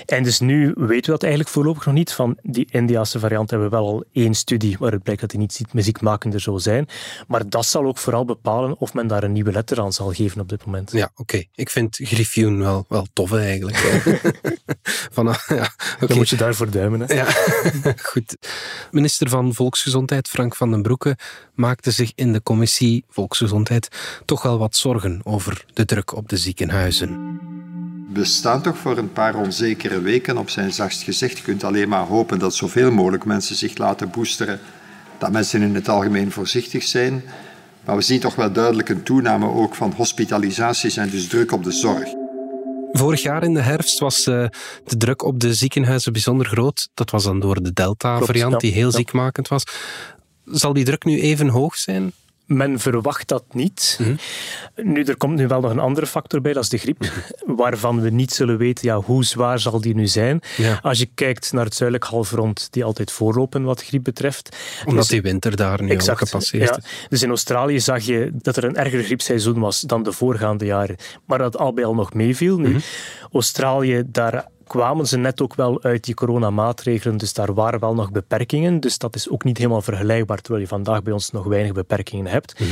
En 0.07 0.23
dus 0.23 0.41
nu 0.41 0.73
weten 0.77 1.05
we 1.05 1.11
dat 1.11 1.23
eigenlijk 1.23 1.52
voorlopig 1.53 1.87
nog 1.87 1.95
niet. 1.95 2.13
Van 2.13 2.39
die 2.43 2.67
Indiase 2.71 3.19
variant 3.19 3.51
hebben 3.51 3.71
we 3.71 3.77
wel 3.77 3.87
al 3.87 4.05
één 4.13 4.35
studie 4.35 4.77
waaruit 4.79 5.03
blijkt 5.03 5.21
dat 5.21 5.31
die 5.31 5.39
niet 5.39 5.53
ziek- 5.53 5.73
meer 5.73 5.83
ziekmakender 5.83 6.41
zou 6.41 6.59
zijn. 6.61 6.89
Maar 7.27 7.49
dat 7.49 7.67
zal 7.67 7.85
ook 7.85 7.99
vooral 7.99 8.25
bepalen 8.25 8.79
of 8.79 8.95
men 8.95 9.07
daar 9.07 9.23
een 9.23 9.33
nieuwe 9.33 9.53
letter 9.53 9.81
aan 9.81 9.93
zal 9.93 10.13
geven 10.13 10.41
op 10.41 10.49
dit 10.49 10.65
moment. 10.65 10.93
Ja, 10.93 11.11
oké. 11.15 11.43
Ik 11.55 11.71
vind 11.71 11.97
Griffioen 12.03 12.59
wel, 12.59 12.85
wel 12.89 13.07
tof 13.13 13.33
eigenlijk. 13.33 13.77
Van, 15.13 15.35
ja. 15.49 15.71
Dan 16.07 16.17
moet 16.17 16.29
je 16.29 16.37
daarvoor 16.37 16.71
duimen. 16.71 17.01
Hè. 17.01 17.15
Ja, 17.15 17.27
goed. 18.13 18.37
Minister 18.91 19.29
van 19.29 19.55
Volksgezondheid 19.55 20.29
Frank 20.29 20.57
van 20.57 20.71
den 20.71 20.83
Broeke 20.83 21.17
maakte 21.55 21.91
zich 21.91 22.13
in 22.15 22.33
de 22.33 22.43
commissie 22.43 23.05
Volksgezondheid 23.09 23.89
toch 24.25 24.43
wel 24.43 24.59
wat 24.59 24.77
zorgen 24.77 25.21
over 25.25 25.65
de 25.73 25.85
druk 25.85 26.15
op 26.17 26.29
de 26.29 26.37
ziekenhuizen. 26.37 27.41
We 28.09 28.25
staan 28.25 28.63
toch 28.63 28.79
voor 28.79 28.99
een 28.99 29.13
paar 29.13 29.35
onzekere 29.35 30.01
weken, 30.01 30.37
op 30.39 30.51
zijn 30.51 30.73
zachtst 30.73 31.03
gezegd. 31.03 31.37
Je 31.39 31.45
kunt 31.45 31.65
alleen 31.65 31.89
maar 31.89 32.07
hopen 32.07 32.39
dat 32.39 32.55
zoveel 32.55 32.91
mogelijk 32.93 33.25
mensen 33.25 33.57
zich 33.57 33.77
laten 33.79 34.11
boosteren, 34.11 34.61
dat 35.19 35.33
mensen 35.33 35.63
in 35.63 35.75
het 35.75 35.89
algemeen 35.89 36.31
voorzichtig 36.33 36.83
zijn. 36.83 37.23
Maar 37.85 37.97
we 37.97 38.03
zien 38.03 38.21
toch 38.21 38.35
wel 38.35 38.53
duidelijk 38.53 38.89
een 38.89 39.03
toename 39.03 39.47
ook 39.47 39.75
van 39.75 39.93
hospitalisaties 39.97 40.97
en 40.97 41.11
dus 41.11 41.27
druk 41.29 41.53
op 41.53 41.65
de 41.65 41.73
zorg. 41.73 42.09
Vorig 42.93 43.23
jaar 43.23 43.43
in 43.43 43.55
de 43.55 43.61
herfst 43.61 43.99
was 43.99 44.27
eh, 44.27 44.47
de 44.85 44.97
druk 44.97 45.23
op 45.23 45.41
de 45.41 45.55
ziekenhuizen 45.55 46.13
bijzonder 46.13 46.47
groot. 46.47 46.89
Dat 46.95 47.11
was 47.11 47.25
dan 47.25 47.41
door 47.41 47.63
de 47.63 47.73
Delta-variant, 47.73 48.61
die 48.61 48.73
heel 48.73 48.91
Ja. 48.91 48.97
ziekmakend 48.97 49.49
was. 49.49 49.65
Zal 50.45 50.73
die 50.73 50.85
druk 50.85 51.05
nu 51.05 51.21
even 51.21 51.49
hoog 51.49 51.77
zijn? 51.77 52.13
Men 52.57 52.79
verwacht 52.79 53.29
dat 53.29 53.45
niet. 53.53 53.99
Mhm. 54.01 54.15
Nu, 54.93 55.03
er 55.05 55.17
komt 55.17 55.37
nu 55.37 55.47
wel 55.47 55.61
nog 55.61 55.71
een 55.71 55.79
andere 55.79 56.07
factor 56.07 56.41
bij, 56.41 56.53
dat 56.53 56.63
is 56.63 56.69
de 56.69 56.79
griep, 56.79 57.05
waarvan 57.47 58.01
we 58.01 58.11
niet 58.11 58.33
zullen 58.33 58.59
weten 58.59 58.89
ja, 58.89 58.97
hoe 59.01 59.25
zwaar 59.25 59.59
zal 59.59 59.81
die 59.81 59.95
nu 59.95 60.07
zijn. 60.07 60.41
Ja. 60.57 60.79
Als 60.83 60.99
je 60.99 61.09
kijkt 61.15 61.53
naar 61.53 61.65
het 61.65 61.75
zuidelijk 61.75 62.11
halfrond, 62.11 62.69
die 62.71 62.85
altijd 62.85 63.11
voorlopen 63.13 63.63
wat 63.63 63.83
griep 63.85 64.05
betreft. 64.05 64.57
Omdat 64.81 65.01
Dus- 65.01 65.09
die 65.09 65.23
winter 65.23 65.57
daar 65.57 65.83
nu 65.83 65.99
al 65.99 66.17
gepasseerd 66.17 66.69
ja. 66.69 66.77
is. 66.77 66.85
Dus 67.09 67.23
in 67.23 67.29
Australië 67.29 67.81
zag 67.81 68.03
je 68.03 68.31
dat 68.33 68.57
er 68.57 68.65
een 68.65 68.77
erger 68.77 69.03
griepseizoen 69.03 69.59
was 69.59 69.81
dan 69.81 70.03
de 70.03 70.13
voorgaande 70.13 70.65
jaren. 70.65 70.97
Maar 71.27 71.39
dat 71.39 71.57
al 71.59 71.73
bij 71.73 71.85
al 71.85 71.95
nog 71.95 72.15
meeviel. 72.15 72.59
Nu, 72.59 72.69
Mhm. 72.69 72.79
Australië, 73.33 74.03
daar 74.07 74.47
kwamen 74.73 75.07
ze 75.07 75.19
net 75.19 75.43
ook 75.43 75.55
wel 75.55 75.83
uit 75.83 76.05
die 76.05 76.15
coronamaatregelen, 76.15 77.17
dus 77.17 77.33
daar 77.33 77.55
waren 77.55 77.81
wel 77.81 77.95
nog 77.95 78.11
beperkingen. 78.11 78.81
Dus 78.81 78.99
dat 78.99 79.15
is 79.15 79.29
ook 79.29 79.45
niet 79.45 79.59
helemaal 79.59 79.83
vergelijkbaar, 79.83 80.41
terwijl 80.41 80.63
je 80.63 80.69
vandaag 80.69 81.03
bij 81.03 81.13
ons 81.13 81.31
nog 81.31 81.45
weinig 81.45 81.73
beperkingen 81.73 82.27
hebt. 82.27 82.61
Mhm. 82.61 82.71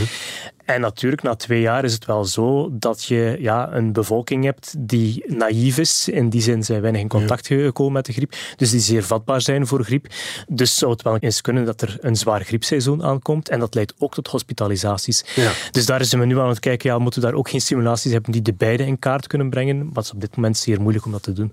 En 0.64 0.81
natuurlijk, 0.81 1.23
na 1.23 1.35
twee 1.35 1.61
jaar 1.61 1.85
is 1.85 1.93
het 1.93 2.05
wel 2.05 2.25
zo 2.25 2.69
dat 2.73 3.05
je 3.05 3.37
ja, 3.38 3.73
een 3.73 3.93
bevolking 3.93 4.44
hebt 4.44 4.75
die 4.79 5.25
naïef 5.26 5.79
is. 5.79 6.08
In 6.08 6.29
die 6.29 6.41
zin 6.41 6.64
zijn 6.64 6.81
weinig 6.81 7.00
in 7.00 7.08
contact 7.08 7.47
gekomen 7.47 7.93
met 7.93 8.06
de 8.06 8.12
griep. 8.12 8.35
Dus 8.56 8.70
die 8.70 8.81
zeer 8.81 9.05
vatbaar 9.05 9.41
zijn 9.41 9.67
voor 9.67 9.85
griep. 9.85 10.06
Dus 10.49 10.76
zou 10.76 10.93
het 10.93 11.03
wel 11.03 11.17
eens 11.17 11.41
kunnen 11.41 11.64
dat 11.64 11.82
er 11.82 11.96
een 12.00 12.17
zwaar 12.17 12.44
griepseizoen 12.44 13.03
aankomt. 13.03 13.48
En 13.48 13.60
dat 13.60 13.75
leidt 13.75 13.94
ook 13.98 14.15
tot 14.15 14.27
hospitalisaties. 14.27 15.25
Ja. 15.34 15.53
Dus 15.70 15.86
daar 15.86 16.05
zijn 16.05 16.20
we 16.20 16.27
nu 16.27 16.39
aan 16.39 16.48
het 16.48 16.60
kijken, 16.60 16.91
ja, 16.91 16.98
moeten 16.98 17.20
we 17.20 17.27
daar 17.27 17.36
ook 17.36 17.48
geen 17.51 17.60
simulaties 17.60 18.13
hebben 18.13 18.32
die 18.32 18.43
de 18.43 18.55
beide 18.55 18.86
in 18.86 18.98
kaart 18.98 19.27
kunnen 19.27 19.51
brengen? 19.51 19.77
Maar 19.79 19.94
het 19.94 20.05
is 20.05 20.13
op 20.13 20.20
dit 20.20 20.36
moment 20.36 20.56
zeer 20.56 20.81
moeilijk 20.81 21.05
om 21.05 21.13
dat 21.13 21.22
te 21.22 21.32
doen. 21.32 21.53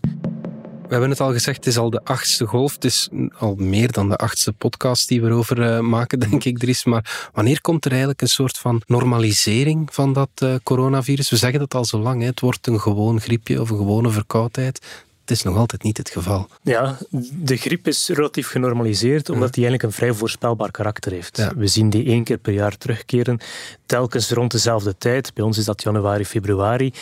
We 0.87 0.93
hebben 0.93 1.09
het 1.09 1.21
al 1.21 1.31
gezegd, 1.31 1.57
het 1.57 1.67
is 1.67 1.77
al 1.77 1.89
de 1.89 2.01
achtste 2.03 2.45
golf. 2.45 2.73
Het 2.73 2.85
is 2.85 3.09
al 3.37 3.55
meer 3.55 3.91
dan 3.91 4.09
de 4.09 4.15
achtste 4.15 4.53
podcast 4.53 5.07
die 5.07 5.21
we 5.21 5.27
erover 5.27 5.61
eh, 5.61 5.79
maken, 5.79 6.19
denk 6.29 6.43
ik, 6.43 6.57
Dries. 6.57 6.85
Maar 6.85 7.29
wanneer 7.33 7.61
komt 7.61 7.85
er 7.85 7.89
eigenlijk 7.89 8.21
een 8.21 8.27
soort 8.27 8.57
van 8.57 8.81
normalisering 8.85 9.93
van 9.93 10.13
dat 10.13 10.29
eh, 10.35 10.55
coronavirus? 10.63 11.29
We 11.29 11.35
zeggen 11.35 11.59
dat 11.59 11.75
al 11.75 11.85
zo 11.85 11.99
lang, 11.99 12.21
hè. 12.21 12.27
het 12.27 12.39
wordt 12.39 12.67
een 12.67 12.79
gewoon 12.79 13.21
griepje 13.21 13.61
of 13.61 13.69
een 13.69 13.77
gewone 13.77 14.09
verkoudheid. 14.09 15.05
Het 15.27 15.37
is 15.37 15.43
nog 15.43 15.57
altijd 15.57 15.83
niet 15.83 15.97
het 15.97 16.09
geval. 16.09 16.47
Ja, 16.61 16.97
de 17.33 17.57
griep 17.57 17.87
is 17.87 18.07
relatief 18.07 18.47
genormaliseerd, 18.47 19.29
omdat 19.29 19.53
die 19.53 19.63
eigenlijk 19.63 19.83
een 19.83 19.99
vrij 19.99 20.13
voorspelbaar 20.13 20.71
karakter 20.71 21.11
heeft. 21.11 21.37
Ja. 21.37 21.51
We 21.55 21.67
zien 21.67 21.89
die 21.89 22.05
één 22.05 22.23
keer 22.23 22.37
per 22.37 22.53
jaar 22.53 22.77
terugkeren, 22.77 23.39
telkens 23.85 24.29
rond 24.29 24.51
dezelfde 24.51 24.97
tijd. 24.97 25.33
Bij 25.33 25.43
ons 25.43 25.57
is 25.57 25.65
dat 25.65 25.83
januari, 25.83 26.25
februari. 26.25 26.93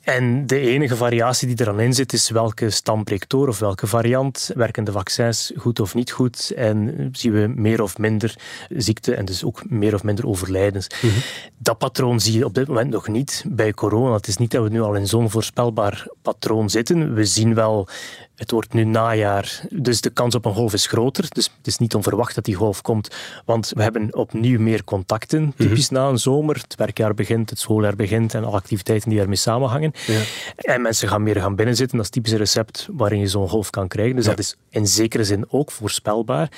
En 0.00 0.46
de 0.46 0.58
enige 0.58 0.96
variatie 0.96 1.48
die 1.48 1.56
er 1.56 1.68
aan 1.68 1.80
in 1.80 1.94
zit, 1.94 2.12
is 2.12 2.30
welke 2.30 2.70
stam 2.70 3.04
breekt 3.04 3.30
door 3.30 3.48
of 3.48 3.58
welke 3.58 3.86
variant. 3.86 4.50
Werken 4.54 4.84
de 4.84 4.92
vaccins 4.92 5.52
goed 5.56 5.80
of 5.80 5.94
niet 5.94 6.10
goed? 6.10 6.52
En 6.56 7.08
zien 7.12 7.32
we 7.32 7.52
meer 7.56 7.82
of 7.82 7.98
minder 7.98 8.34
ziekte 8.68 9.14
en 9.14 9.24
dus 9.24 9.44
ook 9.44 9.70
meer 9.70 9.94
of 9.94 10.02
minder 10.02 10.26
overlijdens. 10.26 10.86
Dat 11.58 11.78
patroon 11.78 12.20
zie 12.20 12.38
je 12.38 12.44
op 12.44 12.54
dit 12.54 12.68
moment 12.68 12.90
nog 12.90 13.08
niet 13.08 13.44
bij 13.48 13.72
corona. 13.72 14.14
Het 14.14 14.26
is 14.26 14.36
niet 14.36 14.50
dat 14.50 14.62
we 14.62 14.68
nu 14.68 14.80
al 14.80 14.94
in 14.94 15.06
zo'n 15.06 15.30
voorspelbaar 15.30 16.06
patroon 16.22 16.70
zitten. 16.70 17.14
We 17.14 17.24
zien 17.24 17.54
wel 17.56 17.88
Het 18.36 18.50
wordt 18.50 18.72
nu 18.72 18.84
najaar, 18.84 19.60
dus 19.70 20.00
de 20.00 20.10
kans 20.10 20.34
op 20.34 20.44
een 20.44 20.54
golf 20.54 20.72
is 20.72 20.86
groter. 20.86 21.24
Dus 21.28 21.50
het 21.56 21.66
is 21.66 21.78
niet 21.78 21.94
onverwacht 21.94 22.34
dat 22.34 22.44
die 22.44 22.54
golf 22.54 22.82
komt, 22.82 23.16
want 23.44 23.72
we 23.74 23.82
hebben 23.82 24.14
opnieuw 24.14 24.60
meer 24.60 24.84
contacten, 24.84 25.54
typisch 25.56 25.88
na 25.88 26.08
een 26.08 26.18
zomer. 26.18 26.56
Het 26.56 26.74
werkjaar 26.74 27.14
begint, 27.14 27.50
het 27.50 27.58
schooljaar 27.58 27.96
begint 27.96 28.34
en 28.34 28.44
alle 28.44 28.56
activiteiten 28.56 29.10
die 29.10 29.20
ermee 29.20 29.36
samenhangen. 29.36 29.92
Ja. 30.06 30.20
En 30.56 30.82
mensen 30.82 31.08
gaan 31.08 31.22
meer 31.22 31.40
gaan 31.40 31.54
binnenzitten. 31.54 31.96
Dat 31.96 32.06
is 32.06 32.12
typisch 32.12 32.32
recept 32.32 32.88
waarin 32.92 33.18
je 33.18 33.26
zo'n 33.26 33.48
golf 33.48 33.70
kan 33.70 33.88
krijgen. 33.88 34.16
Dus 34.16 34.24
dat 34.24 34.38
is 34.38 34.56
in 34.70 34.86
zekere 34.86 35.24
zin 35.24 35.44
ook 35.48 35.70
voorspelbaar. 35.70 36.50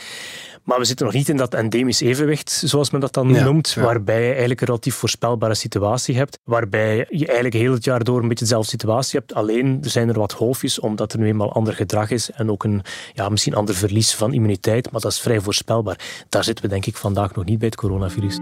Maar 0.65 0.79
we 0.79 0.85
zitten 0.85 1.07
nog 1.07 1.15
niet 1.15 1.29
in 1.29 1.37
dat 1.37 1.55
endemisch 1.55 2.01
evenwicht, 2.01 2.63
zoals 2.65 2.91
men 2.91 3.01
dat 3.01 3.13
dan 3.13 3.33
noemt, 3.33 3.75
waarbij 3.75 4.21
je 4.23 4.29
eigenlijk 4.31 4.61
een 4.61 4.67
relatief 4.67 4.95
voorspelbare 4.95 5.55
situatie 5.55 6.17
hebt, 6.17 6.39
waarbij 6.45 6.97
je 6.97 7.27
eigenlijk 7.27 7.55
heel 7.55 7.73
het 7.73 7.85
jaar 7.85 8.05
door 8.05 8.23
een 8.23 8.29
beetje 8.29 8.45
dezelfde 8.45 8.71
situatie 8.71 9.19
hebt. 9.19 9.35
Alleen 9.35 9.79
er 9.83 9.91
zijn 9.91 10.09
er 10.09 10.19
wat 10.19 10.33
golfjes, 10.33 10.81
omdat 10.81 11.13
er 11.13 11.19
nu 11.19 11.27
eenmaal 11.27 11.53
ander 11.69 11.87
gedrag 11.87 12.11
is 12.11 12.31
en 12.31 12.51
ook 12.51 12.65
een 12.65 12.83
ja, 13.15 13.29
misschien 13.29 13.55
ander 13.55 13.75
verlies 13.75 14.15
van 14.15 14.33
immuniteit, 14.33 14.91
maar 14.91 15.01
dat 15.01 15.13
is 15.13 15.21
vrij 15.21 15.41
voorspelbaar. 15.41 16.25
Daar 16.29 16.45
zitten 16.45 16.65
we 16.65 16.71
denk 16.71 16.87
ik 16.87 16.97
vandaag 16.97 17.35
nog 17.35 17.45
niet 17.45 17.59
bij 17.59 17.67
het 17.67 17.77
coronavirus. 17.77 18.39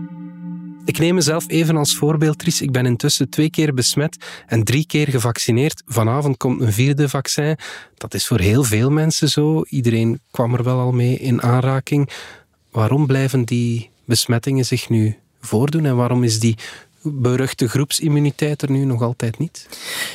Ik 0.84 0.98
neem 0.98 1.14
mezelf 1.14 1.44
even 1.48 1.76
als 1.76 1.96
voorbeeld, 1.96 2.38
Tries. 2.38 2.62
Ik 2.62 2.72
ben 2.72 2.86
intussen 2.86 3.28
twee 3.28 3.50
keer 3.50 3.74
besmet 3.74 4.16
en 4.46 4.64
drie 4.64 4.86
keer 4.86 5.08
gevaccineerd. 5.08 5.82
Vanavond 5.86 6.36
komt 6.36 6.60
een 6.60 6.72
vierde 6.72 7.08
vaccin. 7.08 7.56
Dat 7.94 8.14
is 8.14 8.26
voor 8.26 8.40
heel 8.40 8.64
veel 8.64 8.90
mensen 8.90 9.28
zo. 9.28 9.62
Iedereen 9.68 10.20
kwam 10.30 10.54
er 10.54 10.62
wel 10.62 10.78
al 10.78 10.92
mee 10.92 11.18
in 11.18 11.42
aanraking. 11.42 12.10
Waarom 12.70 13.06
blijven 13.06 13.44
die 13.44 13.90
besmettingen 14.04 14.64
zich 14.64 14.88
nu 14.88 15.16
voordoen 15.40 15.84
en 15.84 15.96
waarom 15.96 16.24
is 16.24 16.40
die 16.40 16.56
beruchte 17.02 17.68
groepsimmuniteit 17.68 18.62
er 18.62 18.70
nu 18.70 18.84
nog 18.84 19.02
altijd 19.02 19.38
niet? 19.38 19.68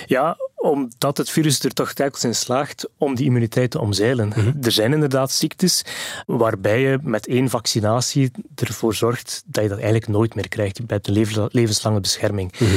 Ja, 0.05 0.37
omdat 0.61 1.17
het 1.17 1.29
virus 1.29 1.59
er 1.59 1.73
toch 1.73 1.93
telkens 1.93 2.23
in 2.23 2.35
slaagt 2.35 2.89
om 2.97 3.15
die 3.15 3.25
immuniteit 3.25 3.71
te 3.71 3.79
omzeilen. 3.79 4.27
Mhm. 4.27 4.51
Er 4.61 4.71
zijn 4.71 4.93
inderdaad 4.93 5.31
ziektes 5.31 5.85
waarbij 6.25 6.81
je 6.81 6.99
met 7.01 7.27
één 7.27 7.49
vaccinatie 7.49 8.31
ervoor 8.55 8.95
zorgt 8.95 9.43
dat 9.45 9.63
je 9.63 9.69
dat 9.69 9.77
eigenlijk 9.77 10.07
nooit 10.07 10.35
meer 10.35 10.47
krijgt. 10.47 10.77
Je 10.77 10.83
hebt 10.87 11.07
een 11.07 11.47
levenslange 11.51 11.99
bescherming. 11.99 12.51
Mhm. 12.59 12.71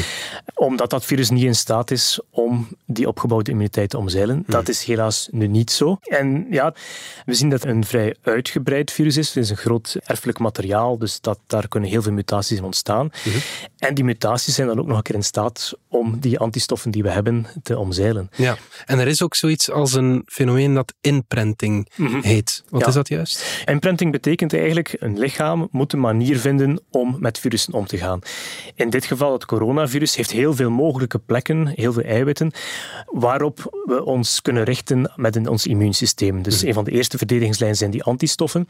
Omdat 0.54 0.90
dat 0.90 1.04
virus 1.04 1.30
niet 1.30 1.44
in 1.44 1.54
staat 1.54 1.90
is 1.90 2.20
om 2.30 2.68
die 2.86 3.08
opgebouwde 3.08 3.50
immuniteit 3.50 3.90
te 3.90 3.98
omzeilen. 3.98 4.36
Mhm. 4.36 4.50
Dat 4.50 4.68
is 4.68 4.84
helaas 4.84 5.28
nu 5.30 5.46
niet 5.46 5.70
zo. 5.70 5.98
En 6.02 6.46
ja, 6.50 6.74
we 7.26 7.34
zien 7.34 7.50
dat 7.50 7.62
het 7.62 7.70
een 7.70 7.84
vrij 7.84 8.16
uitgebreid 8.22 8.90
virus 8.92 9.16
is. 9.16 9.28
Het 9.28 9.44
is 9.44 9.50
een 9.50 9.56
groot 9.56 9.96
erfelijk 10.04 10.38
materiaal, 10.38 10.98
dus 10.98 11.20
dat, 11.20 11.38
daar 11.46 11.68
kunnen 11.68 11.90
heel 11.90 12.02
veel 12.02 12.12
mutaties 12.12 12.58
in 12.58 12.64
ontstaan. 12.64 13.10
En 13.78 13.94
die 13.94 14.04
mutaties 14.04 14.54
zijn 14.54 14.66
dan 14.66 14.78
ook 14.78 14.86
nog 14.86 14.96
een 14.96 15.02
keer 15.02 15.14
in 15.14 15.24
staat 15.24 15.72
om 15.88 16.18
die 16.20 16.38
antistoffen 16.38 16.90
die 16.90 17.02
we 17.02 17.10
hebben 17.10 17.46
te 17.62 17.73
omzeilen. 17.78 18.30
Ja, 18.36 18.56
en 18.84 18.98
er 18.98 19.06
is 19.06 19.22
ook 19.22 19.34
zoiets 19.34 19.70
als 19.70 19.92
een 19.92 20.22
fenomeen 20.26 20.74
dat 20.74 20.94
imprinting 21.00 21.88
mhm. 21.96 22.20
heet. 22.20 22.64
Wat 22.68 22.86
is 22.86 22.94
dat 22.94 23.08
juist? 23.08 23.62
Imprinting 23.64 24.12
betekent 24.12 24.54
eigenlijk 24.54 24.96
een 24.98 25.18
lichaam 25.18 25.68
moet 25.70 25.92
een 25.92 26.00
manier 26.00 26.38
vinden 26.38 26.80
om 26.90 27.16
met 27.18 27.38
virussen 27.38 27.72
om 27.72 27.86
te 27.86 27.96
gaan. 27.96 28.20
In 28.74 28.90
dit 28.90 29.04
geval 29.04 29.32
het 29.32 29.44
coronavirus 29.44 30.16
heeft 30.16 30.30
heel 30.30 30.54
veel 30.54 30.70
mogelijke 30.70 31.18
plekken, 31.18 31.66
heel 31.66 31.92
veel 31.92 32.02
eiwitten, 32.02 32.52
waarop 33.06 33.82
we 33.84 34.04
ons 34.04 34.42
kunnen 34.42 34.64
richten 34.64 35.12
met 35.16 35.48
ons 35.48 35.66
immuunsysteem. 35.66 36.42
Dus 36.42 36.58
mhm. 36.58 36.66
een 36.66 36.74
van 36.74 36.84
de 36.84 36.90
eerste 36.90 37.18
verdedigingslijnen 37.18 37.78
zijn 37.78 37.90
die 37.90 38.02
antistoffen. 38.02 38.68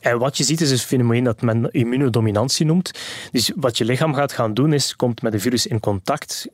En 0.00 0.18
wat 0.18 0.36
je 0.36 0.44
ziet 0.44 0.60
is 0.60 0.70
een 0.70 0.78
fenomeen 0.78 1.24
dat 1.24 1.42
men 1.42 1.70
immunodominantie 1.70 2.66
noemt. 2.66 2.90
Dus 3.30 3.52
wat 3.56 3.78
je 3.78 3.84
lichaam 3.84 4.14
gaat 4.14 4.32
gaan 4.32 4.54
doen 4.54 4.72
is, 4.72 4.96
komt 4.96 5.22
met 5.22 5.32
een 5.32 5.40
virus 5.40 5.66
in 5.66 5.80
contact, 5.80 6.48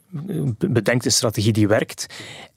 bedenkt 0.59 1.05
een 1.05 1.13
strategie 1.13 1.53
die 1.53 1.69
werkt, 1.69 1.90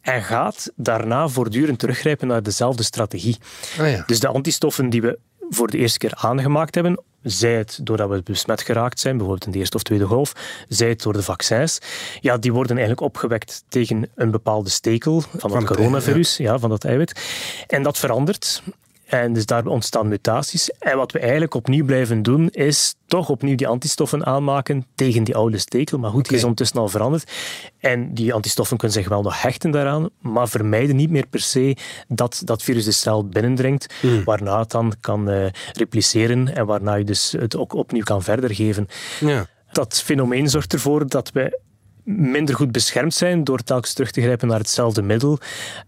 en 0.02 0.22
gaat 0.22 0.72
daarna 0.76 1.28
voortdurend 1.28 1.80
teruggrijpen 1.80 2.28
naar 2.28 2.44
dezelfde 2.44 2.84
strategie. 2.84 3.38
Oh 3.80 3.90
ja. 3.90 4.04
Dus 4.06 4.20
de 4.20 4.28
antistoffen 4.28 4.90
die 4.90 5.02
we 5.02 5.20
voor 5.50 5.68
de 5.68 5.78
eerste 5.78 5.98
keer 5.98 6.14
aangemaakt 6.16 6.76
hebben, 6.76 7.04
zij 7.22 7.58
het 7.58 7.80
doordat 7.84 8.10
we 8.10 8.22
besmet 8.24 8.62
geraakt 8.62 9.00
zijn, 9.00 9.18
bijvoorbeeld 9.18 9.46
in 9.46 9.52
de 9.52 9.58
eerste 9.58 9.76
of 9.76 9.84
tweede 9.84 10.06
golf, 10.06 10.34
zij 10.68 10.90
het 10.90 11.02
door 11.02 11.14
de 11.14 11.24
vaccins, 11.24 11.80
ja, 12.20 12.38
die 12.38 12.54
worden 12.54 12.78
eigenlijk 12.78 13.08
opgewekt 13.08 13.64
tegen 13.70 14.10
een 14.16 14.32
bepaalde 14.32 14.70
stekel 14.70 15.22
van, 15.22 15.50
van 15.50 15.56
het 15.56 15.66
coronavirus, 15.66 16.38
ja. 16.38 16.60
van 16.60 16.70
dat 16.70 16.84
eiwit. 16.84 17.22
En 17.68 17.84
dat 17.84 17.98
verandert. 17.98 18.64
En 19.06 19.34
dus 19.34 19.46
daar 19.46 19.66
ontstaan 19.66 20.08
mutaties. 20.08 20.70
En 20.70 20.98
wat 20.98 21.12
we 21.12 21.20
eigenlijk 21.20 21.54
opnieuw 21.54 21.86
blijven 21.86 22.22
doen, 22.22 22.50
is 22.50 22.96
toch 23.08 23.30
opnieuw 23.30 23.56
die 23.56 23.68
antistoffen 23.68 24.26
aanmaken 24.26 24.86
tegen 24.96 25.24
die 25.24 25.36
oude 25.36 25.58
stekel. 25.58 26.00
Maar 26.00 26.12
goed, 26.12 26.28
die 26.28 26.38
is 26.38 26.44
ondertussen 26.44 26.80
al 26.80 26.90
veranderd. 26.90 27.32
En 27.80 28.14
die 28.14 28.34
antistoffen 28.34 28.78
kunnen 28.78 28.98
zich 28.98 29.08
wel 29.08 29.22
nog 29.22 29.42
hechten 29.42 29.72
daaraan, 29.72 30.10
maar 30.20 30.50
vermijden 30.50 30.96
niet 30.96 31.10
meer 31.10 31.28
per 31.28 31.40
se 31.40 31.78
dat 32.08 32.42
dat 32.46 32.64
virus 32.64 32.86
de 32.86 32.92
cel 32.92 33.28
binnendringt, 33.28 33.94
hmm. 34.02 34.24
waarna 34.24 34.60
het 34.60 34.72
dan 34.72 34.94
kan 35.00 35.30
uh, 35.30 35.46
repliceren 35.74 36.56
en 36.56 36.66
waarna 36.66 36.94
je 36.94 37.04
dus 37.04 37.36
het 37.40 37.58
ook 37.58 37.74
opnieuw 37.74 38.04
kan 38.04 38.24
verder 38.24 38.56
geven. 38.56 38.88
Ja. 39.20 39.46
Dat 39.72 40.02
fenomeen 40.02 40.50
zorgt 40.50 40.74
ervoor 40.74 41.08
dat 41.08 41.32
we 41.32 41.60
minder 42.04 42.56
goed 42.56 42.72
beschermd 42.72 43.14
zijn 43.14 43.44
door 43.44 43.60
telkens 43.60 43.94
terug 43.94 44.12
te 44.12 44.22
grijpen 44.22 44.48
naar 44.48 44.60
hetzelfde 44.60 45.02
middel, 45.02 45.40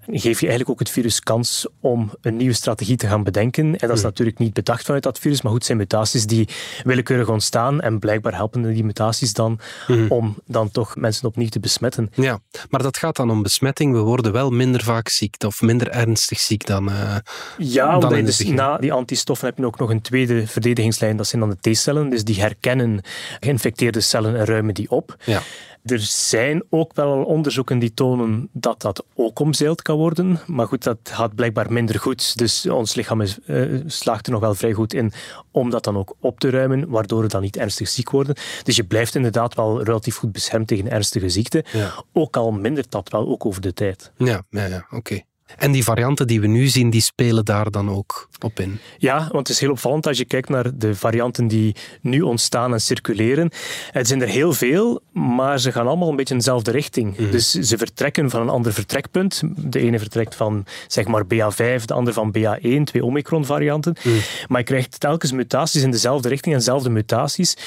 geef 0.07 0.39
je 0.39 0.47
eigenlijk 0.47 0.69
ook 0.69 0.79
het 0.79 0.89
virus 0.89 1.19
kans 1.19 1.67
om 1.79 2.11
een 2.21 2.37
nieuwe 2.37 2.53
strategie 2.53 2.97
te 2.97 3.07
gaan 3.07 3.23
bedenken. 3.23 3.77
En 3.77 3.87
dat 3.87 3.97
is 3.97 4.03
natuurlijk 4.03 4.37
niet 4.37 4.53
bedacht 4.53 4.85
vanuit 4.85 5.03
dat 5.03 5.19
virus, 5.19 5.41
maar 5.41 5.51
goed, 5.51 5.65
zijn 5.65 5.77
mutaties 5.77 6.25
die 6.25 6.47
willekeurig 6.83 7.29
ontstaan 7.29 7.81
en 7.81 7.99
blijkbaar 7.99 8.33
helpen 8.33 8.73
die 8.73 8.83
mutaties 8.83 9.33
dan 9.33 9.59
hmm. 9.85 10.11
om 10.11 10.35
dan 10.45 10.71
toch 10.71 10.95
mensen 10.95 11.27
opnieuw 11.27 11.49
te 11.49 11.59
besmetten. 11.59 12.09
Ja, 12.13 12.39
maar 12.69 12.83
dat 12.83 12.97
gaat 12.97 13.15
dan 13.15 13.29
om 13.29 13.41
besmetting. 13.41 13.93
We 13.93 13.99
worden 13.99 14.31
wel 14.31 14.49
minder 14.49 14.83
vaak 14.83 15.09
ziek 15.09 15.35
of 15.45 15.61
minder 15.61 15.89
ernstig 15.89 16.39
ziek 16.39 16.65
dan 16.65 16.89
uh, 16.89 17.15
Ja, 17.57 17.99
dan 17.99 18.25
dus 18.25 18.43
na 18.43 18.77
die 18.77 18.93
antistoffen 18.93 19.47
heb 19.47 19.57
je 19.57 19.65
ook 19.65 19.79
nog 19.79 19.89
een 19.89 20.01
tweede 20.01 20.47
verdedigingslijn, 20.47 21.17
dat 21.17 21.27
zijn 21.27 21.41
dan 21.41 21.57
de 21.61 21.71
T-cellen. 21.71 22.09
Dus 22.09 22.23
die 22.23 22.39
herkennen 22.39 23.01
geïnfecteerde 23.39 23.99
cellen 23.99 24.35
en 24.35 24.45
ruimen 24.45 24.73
die 24.73 24.89
op. 24.89 25.15
Ja. 25.25 25.41
Er 25.85 25.99
zijn 25.99 26.63
ook 26.69 26.93
wel 26.93 27.23
onderzoeken 27.23 27.79
die 27.79 27.93
tonen 27.93 28.49
dat 28.51 28.81
dat 28.81 29.05
ook 29.15 29.39
omzeild 29.39 29.81
kan 29.81 29.97
worden. 29.97 30.39
Maar 30.45 30.67
goed, 30.67 30.83
dat 30.83 30.97
gaat 31.03 31.35
blijkbaar 31.35 31.71
minder 31.71 31.99
goed. 31.99 32.37
Dus 32.37 32.69
ons 32.69 32.95
lichaam 32.95 33.21
is, 33.21 33.39
uh, 33.47 33.81
slaagt 33.85 34.25
er 34.25 34.31
nog 34.31 34.41
wel 34.41 34.55
vrij 34.55 34.73
goed 34.73 34.93
in 34.93 35.11
om 35.51 35.69
dat 35.69 35.83
dan 35.83 35.97
ook 35.97 36.15
op 36.19 36.39
te 36.39 36.49
ruimen, 36.49 36.89
waardoor 36.89 37.21
we 37.21 37.27
dan 37.27 37.41
niet 37.41 37.57
ernstig 37.57 37.87
ziek 37.87 38.09
worden. 38.09 38.35
Dus 38.63 38.75
je 38.75 38.83
blijft 38.83 39.15
inderdaad 39.15 39.55
wel 39.55 39.83
relatief 39.83 40.15
goed 40.15 40.31
beschermd 40.31 40.67
tegen 40.67 40.91
ernstige 40.91 41.29
ziekte. 41.29 41.65
Ook 42.13 42.37
al 42.37 42.51
mindert 42.51 42.91
dat 42.91 43.09
wel 43.09 43.27
ook 43.27 43.45
over 43.45 43.61
de 43.61 43.73
tijd. 43.73 44.11
Ja, 44.17 44.43
ja, 44.49 44.65
ja 44.65 44.85
oké. 44.89 45.21
En 45.57 45.71
die 45.71 45.83
varianten 45.83 46.27
die 46.27 46.41
we 46.41 46.47
nu 46.47 46.67
zien, 46.67 46.89
die 46.89 47.01
spelen 47.01 47.45
daar 47.45 47.71
dan 47.71 47.89
ook 47.89 48.29
op 48.41 48.59
in. 48.59 48.79
Ja, 48.97 49.17
want 49.17 49.47
het 49.47 49.49
is 49.49 49.59
heel 49.59 49.71
opvallend 49.71 50.07
als 50.07 50.17
je 50.17 50.25
kijkt 50.25 50.49
naar 50.49 50.77
de 50.77 50.95
varianten 50.95 51.47
die 51.47 51.75
nu 52.01 52.21
ontstaan 52.21 52.73
en 52.73 52.81
circuleren. 52.81 53.51
Het 53.91 54.07
zijn 54.07 54.21
er 54.21 54.27
heel 54.27 54.53
veel, 54.53 55.01
maar 55.11 55.59
ze 55.59 55.71
gaan 55.71 55.87
allemaal 55.87 56.09
een 56.09 56.15
beetje 56.15 56.33
in 56.33 56.39
dezelfde 56.39 56.71
richting. 56.71 57.17
Mhm. 57.17 57.31
Dus 57.31 57.51
ze 57.51 57.77
vertrekken 57.77 58.29
van 58.29 58.41
een 58.41 58.49
ander 58.49 58.73
vertrekpunt. 58.73 59.41
De 59.57 59.79
ene 59.79 59.99
vertrekt 59.99 60.35
van 60.35 60.65
zeg 60.87 61.07
maar 61.07 61.23
BA5, 61.23 61.85
de 61.85 61.93
andere 61.93 62.13
van 62.13 62.35
BA1, 62.37 62.83
twee 62.83 63.05
Omicron-varianten. 63.05 63.95
Mhm. 64.03 64.15
Maar 64.47 64.59
je 64.59 64.65
krijgt 64.65 64.99
telkens 64.99 65.31
mutaties 65.31 65.83
in 65.83 65.91
dezelfde 65.91 66.29
richting 66.29 66.53
en 66.53 66.59
dezelfde 66.59 66.89
mutaties. 66.89 67.57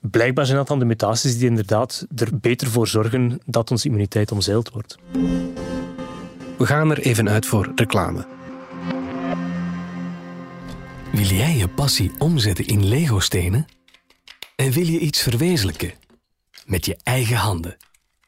Blijkbaar 0.00 0.44
zijn 0.46 0.56
dat 0.58 0.68
dan 0.68 0.78
de 0.78 0.84
mutaties 0.84 1.38
die 1.38 1.48
inderdaad 1.48 2.06
er 2.16 2.28
beter 2.32 2.68
voor 2.68 2.88
zorgen 2.88 3.40
dat 3.46 3.70
onze 3.70 3.86
immuniteit 3.86 4.32
omzeild 4.32 4.70
wordt. 4.70 4.98
We 6.60 6.66
gaan 6.66 6.90
er 6.90 6.98
even 6.98 7.28
uit 7.28 7.46
voor 7.46 7.72
reclame. 7.74 8.26
Wil 11.12 11.26
jij 11.26 11.56
je 11.56 11.68
passie 11.68 12.12
omzetten 12.18 12.66
in 12.66 12.86
Lego-stenen? 12.86 13.66
En 14.56 14.70
wil 14.70 14.86
je 14.86 14.98
iets 14.98 15.22
verwezenlijken? 15.22 15.92
Met 16.64 16.86
je 16.86 16.98
eigen 17.02 17.36
handen. 17.36 17.76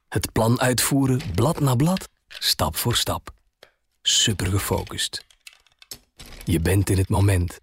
Het 0.09 0.33
plan 0.33 0.61
uitvoeren, 0.61 1.21
blad 1.35 1.61
na 1.61 1.75
blad, 1.75 2.09
stap 2.29 2.77
voor 2.77 2.97
stap. 2.97 3.31
Super 4.03 4.47
gefocust. 4.47 5.25
Je 6.45 6.61
bent 6.61 6.91
in 6.91 6.99
het 6.99 7.09
moment. 7.09 7.61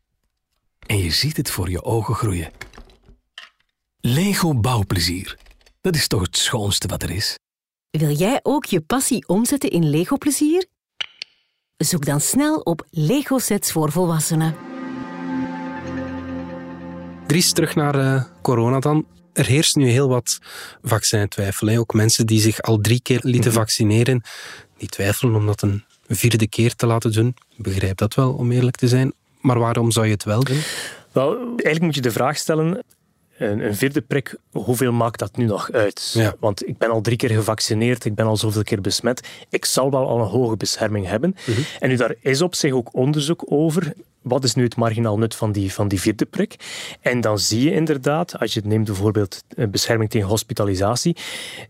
En 0.86 0.98
je 0.98 1.12
ziet 1.12 1.38
het 1.38 1.52
voor 1.52 1.70
je 1.70 1.84
ogen 1.84 2.16
groeien. 2.16 2.52
Lego 4.00 4.54
bouwplezier. 4.54 5.38
Dat 5.82 5.96
is 5.96 6.08
toch 6.08 6.22
het 6.22 6.38
schoonste 6.38 6.88
wat 6.88 7.04
er 7.04 7.10
is? 7.10 7.38
Wil 7.92 8.10
jij 8.10 8.40
ook 8.44 8.66
je 8.66 8.82
passie 8.82 9.28
omzetten 9.28 9.70
in 9.70 9.90
Lego-plezier? 9.90 10.66
Zoek 11.78 12.06
dan 12.06 12.22
snel 12.22 12.58
op 12.60 12.88
Lego-sets 12.90 13.72
voor 13.72 13.92
volwassenen. 13.92 14.56
Dries, 17.28 17.52
terug 17.52 17.76
naar 17.76 17.96
uh, 17.96 18.24
corona 18.42 18.80
dan. 18.80 19.06
Er 19.34 19.46
heerst 19.46 19.76
nu 19.76 19.88
heel 19.88 20.08
wat 20.08 20.40
vaccintwijfel. 20.82 21.78
Ook 21.78 21.94
mensen 21.94 22.26
die 22.26 22.40
zich 22.40 22.62
al 22.62 22.78
drie 22.78 23.02
keer 23.02 23.20
lieten 23.22 23.52
mhm. 23.52 23.60
vaccineren, 23.60 24.22
die 24.78 24.90
twijfelen 24.90 25.36
om 25.36 25.46
dat 25.46 25.62
een 25.62 25.84
vierde 26.08 26.48
keer 26.48 26.76
te 26.76 26.86
laten 26.86 27.12
doen. 27.12 27.36
Ik 27.58 27.64
begrijp 27.64 27.98
dat 27.98 28.14
wel, 28.14 28.34
om 28.34 28.52
eerlijk 28.52 28.76
te 28.76 28.88
zijn. 28.88 29.14
Maar 29.42 29.60
waarom 29.60 29.92
zou 29.92 30.06
je 30.06 30.12
het 30.12 30.24
wel 30.24 30.44
doen? 30.44 30.62
Wel, 31.12 31.38
eigenlijk 31.38 31.82
moet 31.82 31.96
je 31.96 32.02
de 32.02 32.12
vraag 32.12 32.38
stellen 32.38 32.84
een, 33.40 33.66
een 33.66 33.76
vierde 33.76 34.02
prik, 34.02 34.36
hoeveel 34.52 34.92
maakt 34.92 35.20
dat 35.20 35.38
nu 35.38 35.46
nog 35.46 35.72
uit? 35.72 36.12
Ja. 36.14 36.36
Want 36.40 36.68
ik 36.68 36.78
ben 36.78 36.90
al 36.90 37.02
drie 37.02 37.18
keer 37.18 37.30
gevaccineerd, 37.30 38.06
ik 38.06 38.16
ben 38.16 38.26
al 38.26 38.38
zoveel 38.38 38.64
keer 38.64 38.82
besmet. 38.82 39.28
Ik 39.50 39.66
zal 39.66 39.92
wel 39.92 40.08
al 40.08 40.20
een 40.20 40.28
hoge 40.28 40.58
bescherming 40.58 41.08
hebben. 41.08 41.36
Mhm. 41.46 41.60
En 41.80 41.90
nu, 41.90 41.96
daar 41.96 42.16
is 42.22 42.42
op 42.42 42.56
zich 42.56 42.74
ook 42.74 42.90
onderzoek 42.94 43.44
over. 43.46 43.94
Wat 44.22 44.44
is 44.44 44.56
nu 44.56 44.64
het 44.64 44.76
marginaal 44.76 45.18
nut 45.18 45.36
van 45.36 45.52
die, 45.52 45.74
van 45.74 45.88
die 45.88 46.02
vierde 46.02 46.26
prik? 46.26 46.56
En 47.02 47.22
dan 47.22 47.40
zie 47.40 47.64
je 47.64 47.74
inderdaad, 47.74 48.40
als 48.40 48.54
je 48.54 48.62
neemt 48.64 48.86
bijvoorbeeld 48.86 49.44
eh, 49.56 49.68
bescherming 49.68 50.10
tegen 50.10 50.28
hospitalisatie, 50.28 51.16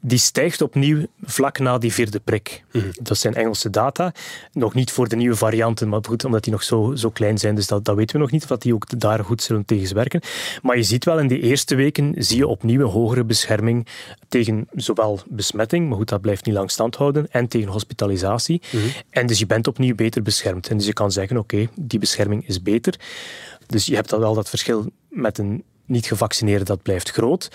die 0.02 0.18
stijgt 0.18 0.62
opnieuw 0.62 1.06
vlak 1.24 1.60
na 1.60 1.78
die 1.78 1.94
vierde 1.94 2.20
prik. 2.20 2.64
Dat 3.02 3.18
zijn 3.18 3.36
Engelse 3.36 3.70
data. 3.70 4.14
Nog 4.54 4.74
niet 4.74 4.92
voor 4.92 5.08
de 5.08 5.16
nieuwe 5.16 5.36
varianten, 5.36 5.90
maar 5.90 6.00
goed, 6.04 6.26
omdat 6.26 6.44
die 6.44 6.54
nog 6.54 6.64
zo, 6.64 6.96
zo 6.96 7.10
klein 7.10 7.38
zijn, 7.38 7.56
dus 7.56 7.68
dat, 7.68 7.86
dat 7.86 7.96
weten 7.96 8.16
we 8.16 8.22
nog 8.22 8.32
niet, 8.32 8.42
of 8.42 8.50
dat 8.50 8.62
die 8.62 8.74
ook 8.74 9.00
daar 9.00 9.24
goed 9.24 9.42
zullen 9.42 9.66
tegen 9.66 9.96
werken. 9.96 10.22
Maar 10.62 10.78
je 10.78 10.84
ziet 10.84 11.06
wel, 11.06 11.20
in 11.20 11.28
die 11.28 11.40
eerste 11.42 11.76
weken 11.76 12.14
zie 12.18 12.38
je 12.38 12.48
opnieuw 12.48 12.82
een 12.82 12.92
hogere 12.92 13.24
bescherming 13.24 13.88
tegen 14.28 14.68
zowel 14.72 15.20
besmetting, 15.28 15.88
maar 15.88 15.98
goed, 15.98 16.10
dat 16.10 16.22
blijft 16.22 16.46
niet 16.46 16.56
lang 16.56 16.72
stand 16.72 16.96
houden, 16.96 17.28
en 17.32 17.48
tegen 17.48 17.70
hospitalisatie. 17.70 18.62
En 19.10 19.28
dus 19.28 19.40
je 19.40 19.46
bent 19.46 19.68
opnieuw 19.68 19.96
beter 19.96 20.22
beschermd. 20.22 20.68
En 20.68 20.78
dus 20.78 20.86
je 20.86 20.94
kan 20.94 21.12
zeggen, 21.12 21.38
oké, 21.38 21.70
die 21.76 22.00
bescherming 22.00 22.39
is 22.46 22.62
beter. 22.62 23.00
Dus 23.66 23.86
je 23.86 23.96
hebt 23.96 24.10
dan 24.10 24.20
wel 24.20 24.34
dat 24.34 24.50
verschil 24.50 24.92
met 25.10 25.38
een 25.38 25.64
niet 25.90 26.06
gevaccineerde, 26.06 26.66
dat 26.66 26.82
blijft 26.82 27.10
groot. 27.12 27.52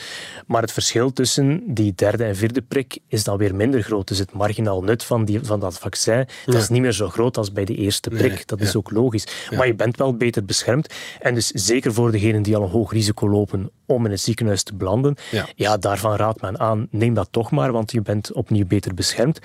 Maar 0.46 0.62
het 0.62 0.72
verschil 0.72 1.12
tussen 1.12 1.62
die 1.66 1.92
derde 1.94 2.24
en 2.24 2.36
vierde 2.36 2.62
prik 2.62 2.98
is 3.08 3.24
dan 3.24 3.36
weer 3.36 3.54
minder 3.54 3.82
groot. 3.82 4.08
Dus 4.08 4.18
het 4.18 4.32
marginaal 4.32 4.82
nut 4.82 5.04
van, 5.04 5.24
die, 5.24 5.40
van 5.42 5.60
dat 5.60 5.78
vaccin 5.78 6.26
dat 6.44 6.54
is 6.54 6.68
niet 6.68 6.80
meer 6.80 6.92
zo 6.92 7.08
groot 7.08 7.36
als 7.36 7.52
bij 7.52 7.64
de 7.64 7.74
eerste 7.74 8.10
prik. 8.10 8.30
Nee, 8.32 8.42
dat 8.46 8.60
is 8.60 8.76
ook 8.76 8.90
logisch. 8.90 9.26
Maar 9.56 9.66
je 9.66 9.74
bent 9.74 9.96
wel 9.96 10.16
beter 10.16 10.44
beschermd. 10.44 10.94
En 11.20 11.34
dus 11.34 11.46
zeker 11.48 11.92
voor 11.94 12.10
degenen 12.12 12.42
die 12.42 12.56
al 12.56 12.62
een 12.62 12.70
hoog 12.70 12.92
risico 12.92 13.28
lopen 13.28 13.70
om 13.86 14.04
in 14.04 14.10
het 14.10 14.20
ziekenhuis 14.20 14.62
te 14.62 14.74
belanden, 14.74 15.16
Ja. 15.56 15.76
daarvan 15.76 16.16
raadt 16.16 16.40
men 16.40 16.58
aan, 16.60 16.86
neem 16.90 17.14
dat 17.14 17.28
toch 17.30 17.50
maar, 17.50 17.72
want 17.72 17.92
je 17.92 18.00
bent 18.02 18.32
opnieuw 18.32 18.66
beter 18.66 18.94
beschermd. 18.94 19.38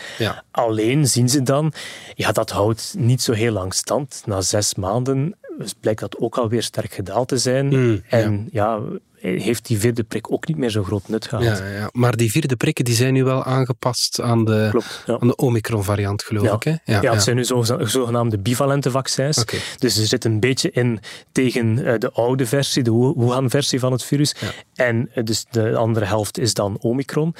Alleen 0.52 1.08
zien 1.08 1.30
ze 1.30 1.42
dan, 1.42 1.74
ja, 2.16 2.32
dat 2.32 2.50
houdt 2.50 2.94
niet 2.98 3.22
zo 3.22 3.32
heel 3.34 3.52
lang 3.54 3.74
stand. 3.74 4.22
Na 4.26 4.42
zes 4.42 4.76
maanden 4.76 5.36
dus 5.64 5.74
blijkt 5.74 6.00
dat 6.00 6.18
ook 6.18 6.38
alweer 6.38 6.64
sterk 6.64 6.94
gedaald 6.94 7.28
te 7.28 7.38
zijn. 7.38 7.68
Mm, 7.68 8.02
en 8.10 8.48
ja. 8.52 8.82
Heeft 9.22 9.66
die 9.68 9.80
vierde 9.80 10.04
prik 10.04 10.32
ook 10.32 10.48
niet 10.48 10.58
meer 10.58 10.70
zo 10.70 10.84
groot 10.84 11.08
nut 11.08 11.28
gehad. 11.28 11.44
Ja, 11.46 11.66
ja, 11.66 11.90
maar 11.92 12.16
die 12.18 12.32
vierde 12.32 12.56
prikken 12.56 12.86
die 12.86 12.96
zijn 12.96 13.14
nu 13.14 13.24
wel 13.24 13.44
aangepast 13.44 14.22
aan 14.22 14.46
de, 14.46 14.68
Klopt, 14.72 15.04
ja. 15.06 15.18
aan 15.20 15.28
de 15.28 15.36
Omicron-variant, 15.36 16.24
geloof 16.24 16.44
Ja. 16.46 16.54
ik. 16.54 16.64
Hè? 16.84 17.00
Ja, 17.02 17.12
het 17.14 17.24
zijn 17.24 17.36
nu 17.36 17.44
zo- 17.44 17.64
zogenaamde 17.84 18.40
bivalente 18.40 18.92
vaccins. 18.92 19.44
Dus 19.78 19.98
er 19.98 20.06
zit 20.06 20.26
een 20.26 20.40
beetje 20.40 20.72
in 20.72 21.00
tegen 21.32 21.86
eh, 21.86 21.98
de 22.00 22.12
oude 22.12 22.46
versie, 22.46 22.84
de 22.84 22.92
Wu- 22.94 23.14
Wuhan-versie 23.16 23.80
van 23.80 23.92
het 23.92 24.04
virus. 24.04 24.36
En 24.76 25.10
eh, 25.14 25.24
dus 25.24 25.46
de 25.50 25.76
andere 25.76 26.06
helft 26.06 26.38
is 26.38 26.54
dan 26.54 26.78
Omicron. 26.82 27.36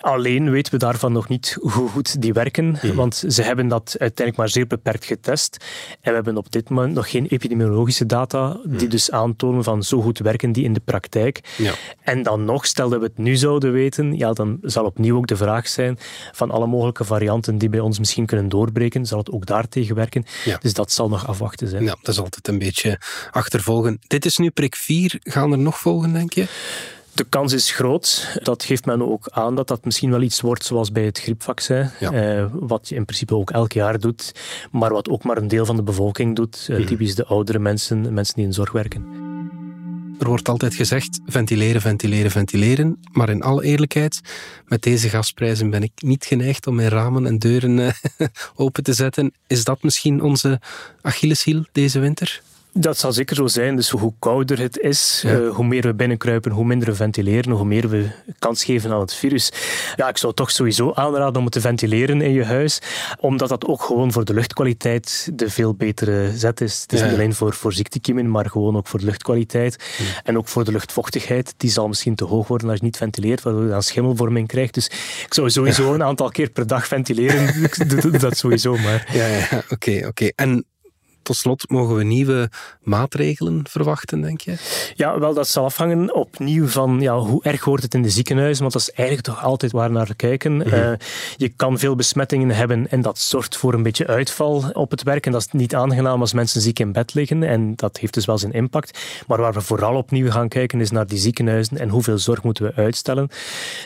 Alleen 0.00 0.50
weten 0.50 0.72
we 0.72 0.78
daarvan 0.78 1.12
nog 1.12 1.28
niet 1.28 1.56
hoe 1.60 1.88
goed 1.88 2.20
die 2.22 2.32
werken, 2.32 2.70
Mhm. 2.70 2.94
want 2.94 3.24
ze 3.28 3.42
hebben 3.42 3.68
dat 3.68 3.84
uiteindelijk 3.88 4.36
maar 4.36 4.48
zeer 4.48 4.66
beperkt 4.66 5.04
getest. 5.04 5.56
En 6.00 6.08
we 6.08 6.14
hebben 6.14 6.36
op 6.36 6.52
dit 6.52 6.68
moment 6.68 6.94
nog 6.94 7.10
geen 7.10 7.26
epidemiologische 7.26 8.06
data 8.06 8.60
die 8.64 8.88
dus 8.88 9.10
aantonen 9.10 9.64
van 9.64 9.82
zo 9.82 10.00
goed 10.00 10.18
werken 10.18 10.52
die 10.52 10.64
in 10.64 10.72
de 10.72 10.80
praktijk. 10.80 11.04
Ja. 11.56 11.72
En 12.00 12.22
dan 12.22 12.44
nog, 12.44 12.66
stel 12.66 12.88
dat 12.88 13.00
we 13.00 13.06
het 13.06 13.18
nu 13.18 13.36
zouden 13.36 13.72
weten, 13.72 14.16
ja, 14.16 14.32
dan 14.32 14.58
zal 14.62 14.84
opnieuw 14.84 15.16
ook 15.16 15.26
de 15.26 15.36
vraag 15.36 15.68
zijn 15.68 15.98
van 16.32 16.50
alle 16.50 16.66
mogelijke 16.66 17.04
varianten 17.04 17.58
die 17.58 17.68
bij 17.68 17.80
ons 17.80 17.98
misschien 17.98 18.26
kunnen 18.26 18.48
doorbreken, 18.48 19.06
zal 19.06 19.18
het 19.18 19.30
ook 19.30 19.46
daartegen 19.46 19.94
werken? 19.94 20.24
Ja. 20.44 20.58
Dus 20.60 20.72
dat 20.72 20.92
zal 20.92 21.08
nog 21.08 21.26
afwachten 21.26 21.68
zijn. 21.68 21.82
Ja, 21.82 21.96
dat 22.02 22.14
is 22.14 22.20
altijd 22.20 22.48
een 22.48 22.58
beetje 22.58 23.00
achtervolgen. 23.30 23.98
Dit 24.06 24.24
is 24.24 24.36
nu 24.36 24.50
prik 24.50 24.76
4. 24.76 25.18
Gaan 25.22 25.52
er 25.52 25.58
nog 25.58 25.78
volgen, 25.78 26.12
denk 26.12 26.32
je? 26.32 26.46
De 27.16 27.24
kans 27.24 27.52
is 27.52 27.70
groot. 27.70 28.38
Dat 28.42 28.64
geeft 28.64 28.86
men 28.86 29.08
ook 29.08 29.28
aan 29.30 29.54
dat 29.54 29.68
dat 29.68 29.84
misschien 29.84 30.10
wel 30.10 30.22
iets 30.22 30.40
wordt 30.40 30.64
zoals 30.64 30.92
bij 30.92 31.04
het 31.04 31.18
griepvaccin. 31.18 31.90
Ja. 32.00 32.12
Eh, 32.12 32.46
wat 32.52 32.88
je 32.88 32.94
in 32.94 33.04
principe 33.04 33.34
ook 33.34 33.50
elk 33.50 33.72
jaar 33.72 33.98
doet, 33.98 34.32
maar 34.70 34.92
wat 34.92 35.08
ook 35.08 35.24
maar 35.24 35.36
een 35.36 35.48
deel 35.48 35.66
van 35.66 35.76
de 35.76 35.82
bevolking 35.82 36.36
doet. 36.36 36.66
Mhm. 36.68 36.80
Eh, 36.80 36.86
typisch 36.86 37.14
de 37.14 37.24
oudere 37.24 37.58
mensen, 37.58 38.14
mensen 38.14 38.34
die 38.34 38.44
in 38.44 38.52
zorg 38.52 38.72
werken. 38.72 39.25
Er 40.18 40.26
wordt 40.28 40.48
altijd 40.48 40.74
gezegd 40.74 41.20
ventileren, 41.26 41.80
ventileren, 41.80 42.30
ventileren. 42.30 43.00
Maar 43.12 43.28
in 43.28 43.42
alle 43.42 43.64
eerlijkheid, 43.64 44.20
met 44.66 44.82
deze 44.82 45.08
gasprijzen 45.08 45.70
ben 45.70 45.82
ik 45.82 45.92
niet 45.96 46.24
geneigd 46.24 46.66
om 46.66 46.74
mijn 46.74 46.88
ramen 46.88 47.26
en 47.26 47.38
deuren 47.38 47.78
eh, 47.78 48.26
open 48.54 48.82
te 48.82 48.92
zetten. 48.92 49.32
Is 49.46 49.64
dat 49.64 49.82
misschien 49.82 50.22
onze 50.22 50.60
Achilleshiel 51.02 51.64
deze 51.72 51.98
winter? 51.98 52.42
Dat 52.78 52.98
zal 52.98 53.12
zeker 53.12 53.36
zo 53.36 53.46
zijn. 53.46 53.76
Dus 53.76 53.90
hoe 53.90 54.12
kouder 54.18 54.58
het 54.58 54.78
is, 54.78 55.20
Ja. 55.24 55.30
eh, 55.32 55.48
hoe 55.48 55.66
meer 55.66 55.82
we 55.82 55.94
binnenkruipen, 55.94 56.50
hoe 56.52 56.64
minder 56.64 56.88
we 56.88 56.94
ventileren, 56.94 57.52
hoe 57.52 57.64
meer 57.64 57.88
we 57.88 58.06
kans 58.38 58.64
geven 58.64 58.90
aan 58.92 59.00
het 59.00 59.14
virus. 59.14 59.52
Ja, 59.96 60.08
ik 60.08 60.16
zou 60.16 60.34
toch 60.34 60.50
sowieso 60.50 60.92
aanraden 60.94 61.36
om 61.36 61.44
het 61.44 61.52
te 61.52 61.60
ventileren 61.60 62.20
in 62.20 62.32
je 62.32 62.44
huis, 62.44 62.78
omdat 63.20 63.48
dat 63.48 63.64
ook 63.64 63.82
gewoon 63.82 64.12
voor 64.12 64.24
de 64.24 64.34
luchtkwaliteit 64.34 65.30
de 65.34 65.50
veel 65.50 65.74
betere 65.74 66.30
zet 66.36 66.60
is. 66.60 66.80
Het 66.82 66.92
is 66.92 67.00
Ja, 67.00 67.04
niet 67.06 67.14
alleen 67.14 67.34
voor, 67.34 67.52
voor 67.54 67.72
ziektekiemen, 67.72 68.30
maar 68.30 68.50
gewoon 68.50 68.76
ook 68.76 68.86
voor 68.86 68.98
de 68.98 69.04
luchtkwaliteit. 69.06 69.76
En 70.24 70.36
ook 70.38 70.48
voor 70.48 70.64
de 70.64 70.72
luchtvochtigheid. 70.72 71.54
Die 71.56 71.70
zal 71.70 71.88
misschien 71.88 72.14
te 72.14 72.24
hoog 72.24 72.48
worden 72.48 72.68
als 72.68 72.78
je 72.78 72.84
niet 72.84 72.96
ventileert, 72.96 73.42
waardoor 73.42 73.62
je 73.62 73.68
dan 73.68 73.82
schimmelvorming 73.82 74.48
krijgt. 74.48 74.74
Dus 74.74 74.86
ik 75.26 75.34
zou 75.34 75.50
sowieso 75.50 75.94
een 75.94 76.02
aantal 76.02 76.28
keer 76.30 76.50
per 76.50 76.66
dag 76.66 76.86
ventileren. 76.86 77.48
Ik 77.66 77.88
doe 77.90 78.00
doe 78.00 78.18
dat 78.18 78.36
sowieso 78.36 78.76
maar. 78.76 79.08
Ja, 79.12 79.26
ja, 79.26 79.62
oké, 79.70 80.06
oké. 80.06 80.28
En 80.34 80.64
tot 81.26 81.36
slot, 81.36 81.70
mogen 81.70 81.96
we 81.96 82.04
nieuwe 82.04 82.50
maatregelen 82.82 83.62
verwachten, 83.68 84.20
denk 84.20 84.40
je? 84.40 84.56
Ja, 84.94 85.18
wel, 85.18 85.34
dat 85.34 85.48
zal 85.48 85.64
afhangen 85.64 86.14
opnieuw 86.14 86.66
van 86.66 87.00
ja, 87.00 87.18
hoe 87.18 87.42
erg 87.42 87.64
wordt 87.64 87.82
het 87.82 87.94
in 87.94 88.02
de 88.02 88.10
ziekenhuizen, 88.10 88.60
want 88.60 88.72
dat 88.72 88.82
is 88.82 88.90
eigenlijk 88.90 89.28
toch 89.28 89.44
altijd 89.44 89.72
waar 89.72 89.90
naar 89.90 90.14
kijken. 90.16 90.62
Eh, 90.72 90.92
je 91.36 91.48
kan 91.48 91.78
veel 91.78 91.94
besmettingen 91.94 92.50
hebben 92.50 92.90
en 92.90 93.02
dat 93.02 93.18
zorgt 93.18 93.56
voor 93.56 93.74
een 93.74 93.82
beetje 93.82 94.06
uitval 94.06 94.64
op 94.72 94.90
het 94.90 95.02
werk. 95.02 95.26
En 95.26 95.32
dat 95.32 95.40
is 95.40 95.52
niet 95.52 95.74
aangenaam 95.74 96.20
als 96.20 96.32
mensen 96.32 96.60
ziek 96.60 96.78
in 96.78 96.92
bed 96.92 97.14
liggen 97.14 97.42
en 97.42 97.76
dat 97.76 97.96
heeft 97.96 98.14
dus 98.14 98.24
wel 98.24 98.38
zijn 98.38 98.52
impact. 98.52 98.98
Maar 99.26 99.38
waar 99.38 99.52
we 99.52 99.60
vooral 99.60 99.96
opnieuw 99.96 100.30
gaan 100.30 100.48
kijken 100.48 100.80
is 100.80 100.90
naar 100.90 101.06
die 101.06 101.18
ziekenhuizen 101.18 101.78
en 101.78 101.88
hoeveel 101.88 102.18
zorg 102.18 102.42
moeten 102.42 102.64
we 102.64 102.74
uitstellen. 102.74 103.28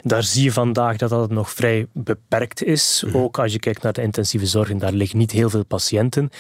Daar 0.03 0.23
zie 0.23 0.45
je 0.45 0.53
vandaag 0.53 0.97
dat 0.97 1.11
dat 1.11 1.31
nog 1.31 1.51
vrij 1.51 1.87
beperkt 1.93 2.65
is. 2.65 3.05
Ook 3.13 3.39
als 3.39 3.53
je 3.53 3.59
kijkt 3.59 3.83
naar 3.83 3.93
de 3.93 4.03
intensieve 4.03 4.47
zorg, 4.47 4.71
en 4.71 4.79
daar 4.79 4.93
liggen 4.93 5.19
niet 5.19 5.31
heel 5.31 5.51
veel 5.51 5.65
patiënten. 5.65 6.31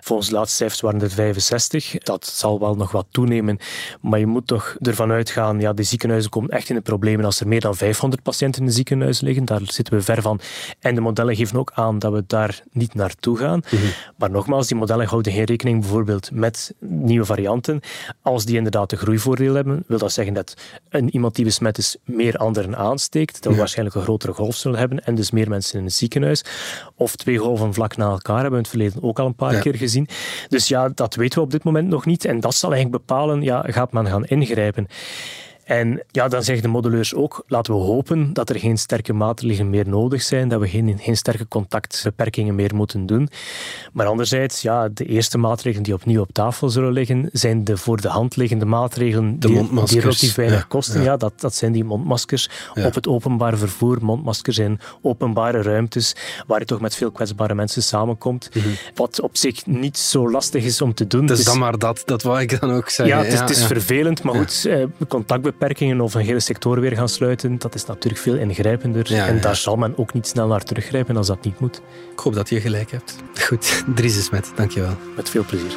Volgens 0.00 0.28
de 0.28 0.36
laatste 0.48 0.56
cijfers 0.56 0.80
waren 0.80 1.00
er 1.00 1.10
65. 1.10 1.98
Dat 1.98 2.26
zal 2.26 2.60
wel 2.60 2.74
nog 2.74 2.90
wat 2.92 3.06
toenemen. 3.10 3.58
Maar 4.00 4.18
je 4.18 4.26
moet 4.26 4.46
toch 4.46 4.76
ervan 4.80 5.10
uitgaan, 5.10 5.60
ja, 5.60 5.72
de 5.72 5.82
ziekenhuizen 5.82 6.30
komen 6.30 6.50
echt 6.50 6.68
in 6.68 6.74
de 6.74 6.80
problemen 6.80 7.24
als 7.24 7.40
er 7.40 7.48
meer 7.48 7.60
dan 7.60 7.76
500 7.76 8.22
patiënten 8.22 8.60
in 8.60 8.66
de 8.66 8.72
ziekenhuis 8.72 9.20
liggen. 9.20 9.44
Daar 9.44 9.60
zitten 9.64 9.94
we 9.94 10.02
ver 10.02 10.22
van. 10.22 10.40
En 10.80 10.94
de 10.94 11.00
modellen 11.00 11.36
geven 11.36 11.58
ook 11.58 11.70
aan 11.74 11.98
dat 11.98 12.12
we 12.12 12.24
daar 12.26 12.62
niet 12.72 12.94
naartoe 12.94 13.36
gaan. 13.36 13.60
Maar 14.16 14.30
nogmaals, 14.30 14.66
die 14.66 14.76
modellen 14.76 15.06
houden 15.06 15.32
geen 15.32 15.44
rekening 15.44 15.80
bijvoorbeeld 15.80 16.30
met 16.32 16.74
nieuwe 16.80 17.24
varianten. 17.24 17.80
Als 18.22 18.44
die 18.44 18.56
inderdaad 18.56 18.92
een 18.92 18.98
groeivoordeel 18.98 19.54
hebben, 19.54 19.84
wil 19.86 19.98
dat 19.98 20.12
zeggen 20.12 20.34
dat 20.34 20.54
een, 20.88 21.10
iemand 21.14 21.34
die 21.34 21.44
besmet 21.44 21.78
is 21.78 21.96
meer 22.04 22.36
anderen 22.36 22.76
aansteekt. 22.76 23.42
Dat 23.42 23.52
we 23.52 23.58
waarschijnlijk 23.58 23.96
een 23.96 24.02
grotere 24.02 24.32
golf 24.32 24.56
zullen 24.56 24.78
hebben 24.78 25.04
en 25.04 25.14
dus 25.14 25.30
meer 25.30 25.48
mensen 25.48 25.78
in 25.78 25.84
het 25.84 25.94
ziekenhuis. 25.94 26.44
Of 26.96 27.16
twee 27.16 27.38
golven 27.38 27.74
vlak 27.74 27.96
na 27.96 28.10
elkaar 28.10 28.40
hebben 28.40 28.50
we 28.50 28.56
in 28.56 28.62
het 28.62 28.68
verleden 28.70 29.02
ook 29.02 29.18
al 29.18 29.26
een 29.26 29.34
paar 29.34 29.52
Ja. 29.54 29.60
keer 29.60 29.74
gezien. 29.74 30.08
Dus 30.48 30.68
ja, 30.68 30.88
dat 30.88 31.14
weten 31.14 31.38
we 31.38 31.44
op 31.44 31.50
dit 31.50 31.64
moment 31.64 31.88
nog 31.88 32.06
niet. 32.06 32.24
En 32.24 32.40
dat 32.40 32.54
zal 32.54 32.72
eigenlijk 32.72 33.06
bepalen, 33.06 33.42
ja, 33.42 33.64
gaat 33.66 33.92
men 33.92 34.06
gaan 34.06 34.26
ingrijpen? 34.26 34.86
En 35.68 36.02
ja, 36.10 36.28
dan 36.28 36.42
zeggen 36.42 36.64
de 36.64 36.70
modelleurs 36.70 37.14
ook, 37.14 37.42
laten 37.46 37.72
we 37.74 37.80
hopen 37.80 38.32
dat 38.32 38.48
er 38.50 38.58
geen 38.58 38.76
sterke 38.78 39.12
maatregelen 39.12 39.70
meer 39.70 39.88
nodig 39.88 40.22
zijn, 40.22 40.48
dat 40.48 40.60
we 40.60 40.68
geen, 40.68 40.98
geen 40.98 41.16
sterke 41.16 41.48
contactbeperkingen 41.48 42.54
meer 42.54 42.74
moeten 42.74 43.06
doen. 43.06 43.28
Maar 43.92 44.06
anderzijds, 44.06 44.62
ja, 44.62 44.88
de 44.88 45.04
eerste 45.04 45.38
maatregelen 45.38 45.82
die 45.84 45.94
opnieuw 45.94 46.20
op 46.20 46.28
tafel 46.32 46.68
zullen 46.70 46.92
liggen, 46.92 47.28
zijn 47.32 47.64
de 47.64 47.76
voor 47.76 48.00
de 48.00 48.08
hand 48.08 48.36
liggende 48.36 48.64
maatregelen 48.64 49.40
De 49.40 49.46
die, 49.46 49.56
mondmaskers. 49.56 49.90
die 49.92 50.00
relatief 50.00 50.34
weinig 50.34 50.58
Ja, 50.58 50.64
kosten. 50.68 51.00
ja. 51.00 51.06
Ja, 51.06 51.16
dat, 51.16 51.40
dat 51.40 51.54
zijn 51.54 51.72
die 51.72 51.84
mondmaskers 51.84 52.48
Ja. 52.74 52.86
op 52.86 52.94
het 52.94 53.08
openbaar 53.08 53.56
vervoer, 53.58 53.98
mondmaskers 54.00 54.58
in 54.58 54.80
openbare 55.02 55.62
ruimtes, 55.62 56.14
waar 56.46 56.58
je 56.58 56.64
toch 56.64 56.80
met 56.80 56.94
veel 56.94 57.10
kwetsbare 57.10 57.54
mensen 57.54 57.82
samenkomt. 57.82 58.48
Wat 58.94 59.20
op 59.20 59.36
zich 59.36 59.66
niet 59.66 59.98
zo 59.98 60.30
lastig 60.30 60.64
is 60.64 60.80
om 60.80 60.94
te 60.94 61.06
doen. 61.06 61.26
Dus 61.26 61.38
is- 61.38 61.44
dan 61.44 61.58
maar 61.58 61.78
dat, 61.78 62.02
dat 62.04 62.22
wou 62.22 62.40
ik 62.40 62.60
dan 62.60 62.70
ook 62.70 62.88
zeggen. 62.88 63.16
ja, 63.16 63.22
het 63.24 63.32
is, 63.32 63.40
het 63.40 63.50
is 63.50 63.60
ja. 63.60 63.66
vervelend, 63.66 64.22
maar 64.22 64.34
goed, 64.34 64.64
eh, 64.66 64.84
contactbeperkingen 65.08 65.56
of 66.00 66.14
een 66.14 66.20
hele 66.20 66.40
sector 66.40 66.80
weer 66.80 66.92
gaan 66.92 67.08
sluiten, 67.08 67.58
dat 67.58 67.74
is 67.74 67.84
natuurlijk 67.84 68.22
veel 68.22 68.36
ingrijpender. 68.36 69.12
Ja, 69.12 69.26
en 69.26 69.34
ja. 69.34 69.40
daar 69.40 69.56
zal 69.56 69.76
men 69.76 69.98
ook 69.98 70.12
niet 70.12 70.26
snel 70.26 70.46
naar 70.46 70.62
teruggrijpen 70.62 71.16
als 71.16 71.26
dat 71.26 71.44
niet 71.44 71.60
moet. 71.60 71.80
Ik 72.12 72.18
hoop 72.18 72.34
dat 72.34 72.48
je 72.48 72.60
gelijk 72.60 72.90
hebt. 72.90 73.16
Goed, 73.40 73.84
Dries 73.94 74.14
de 74.14 74.22
Smet, 74.22 74.52
dankjewel. 74.54 74.96
Met 75.16 75.30
veel 75.30 75.44
plezier. 75.44 75.76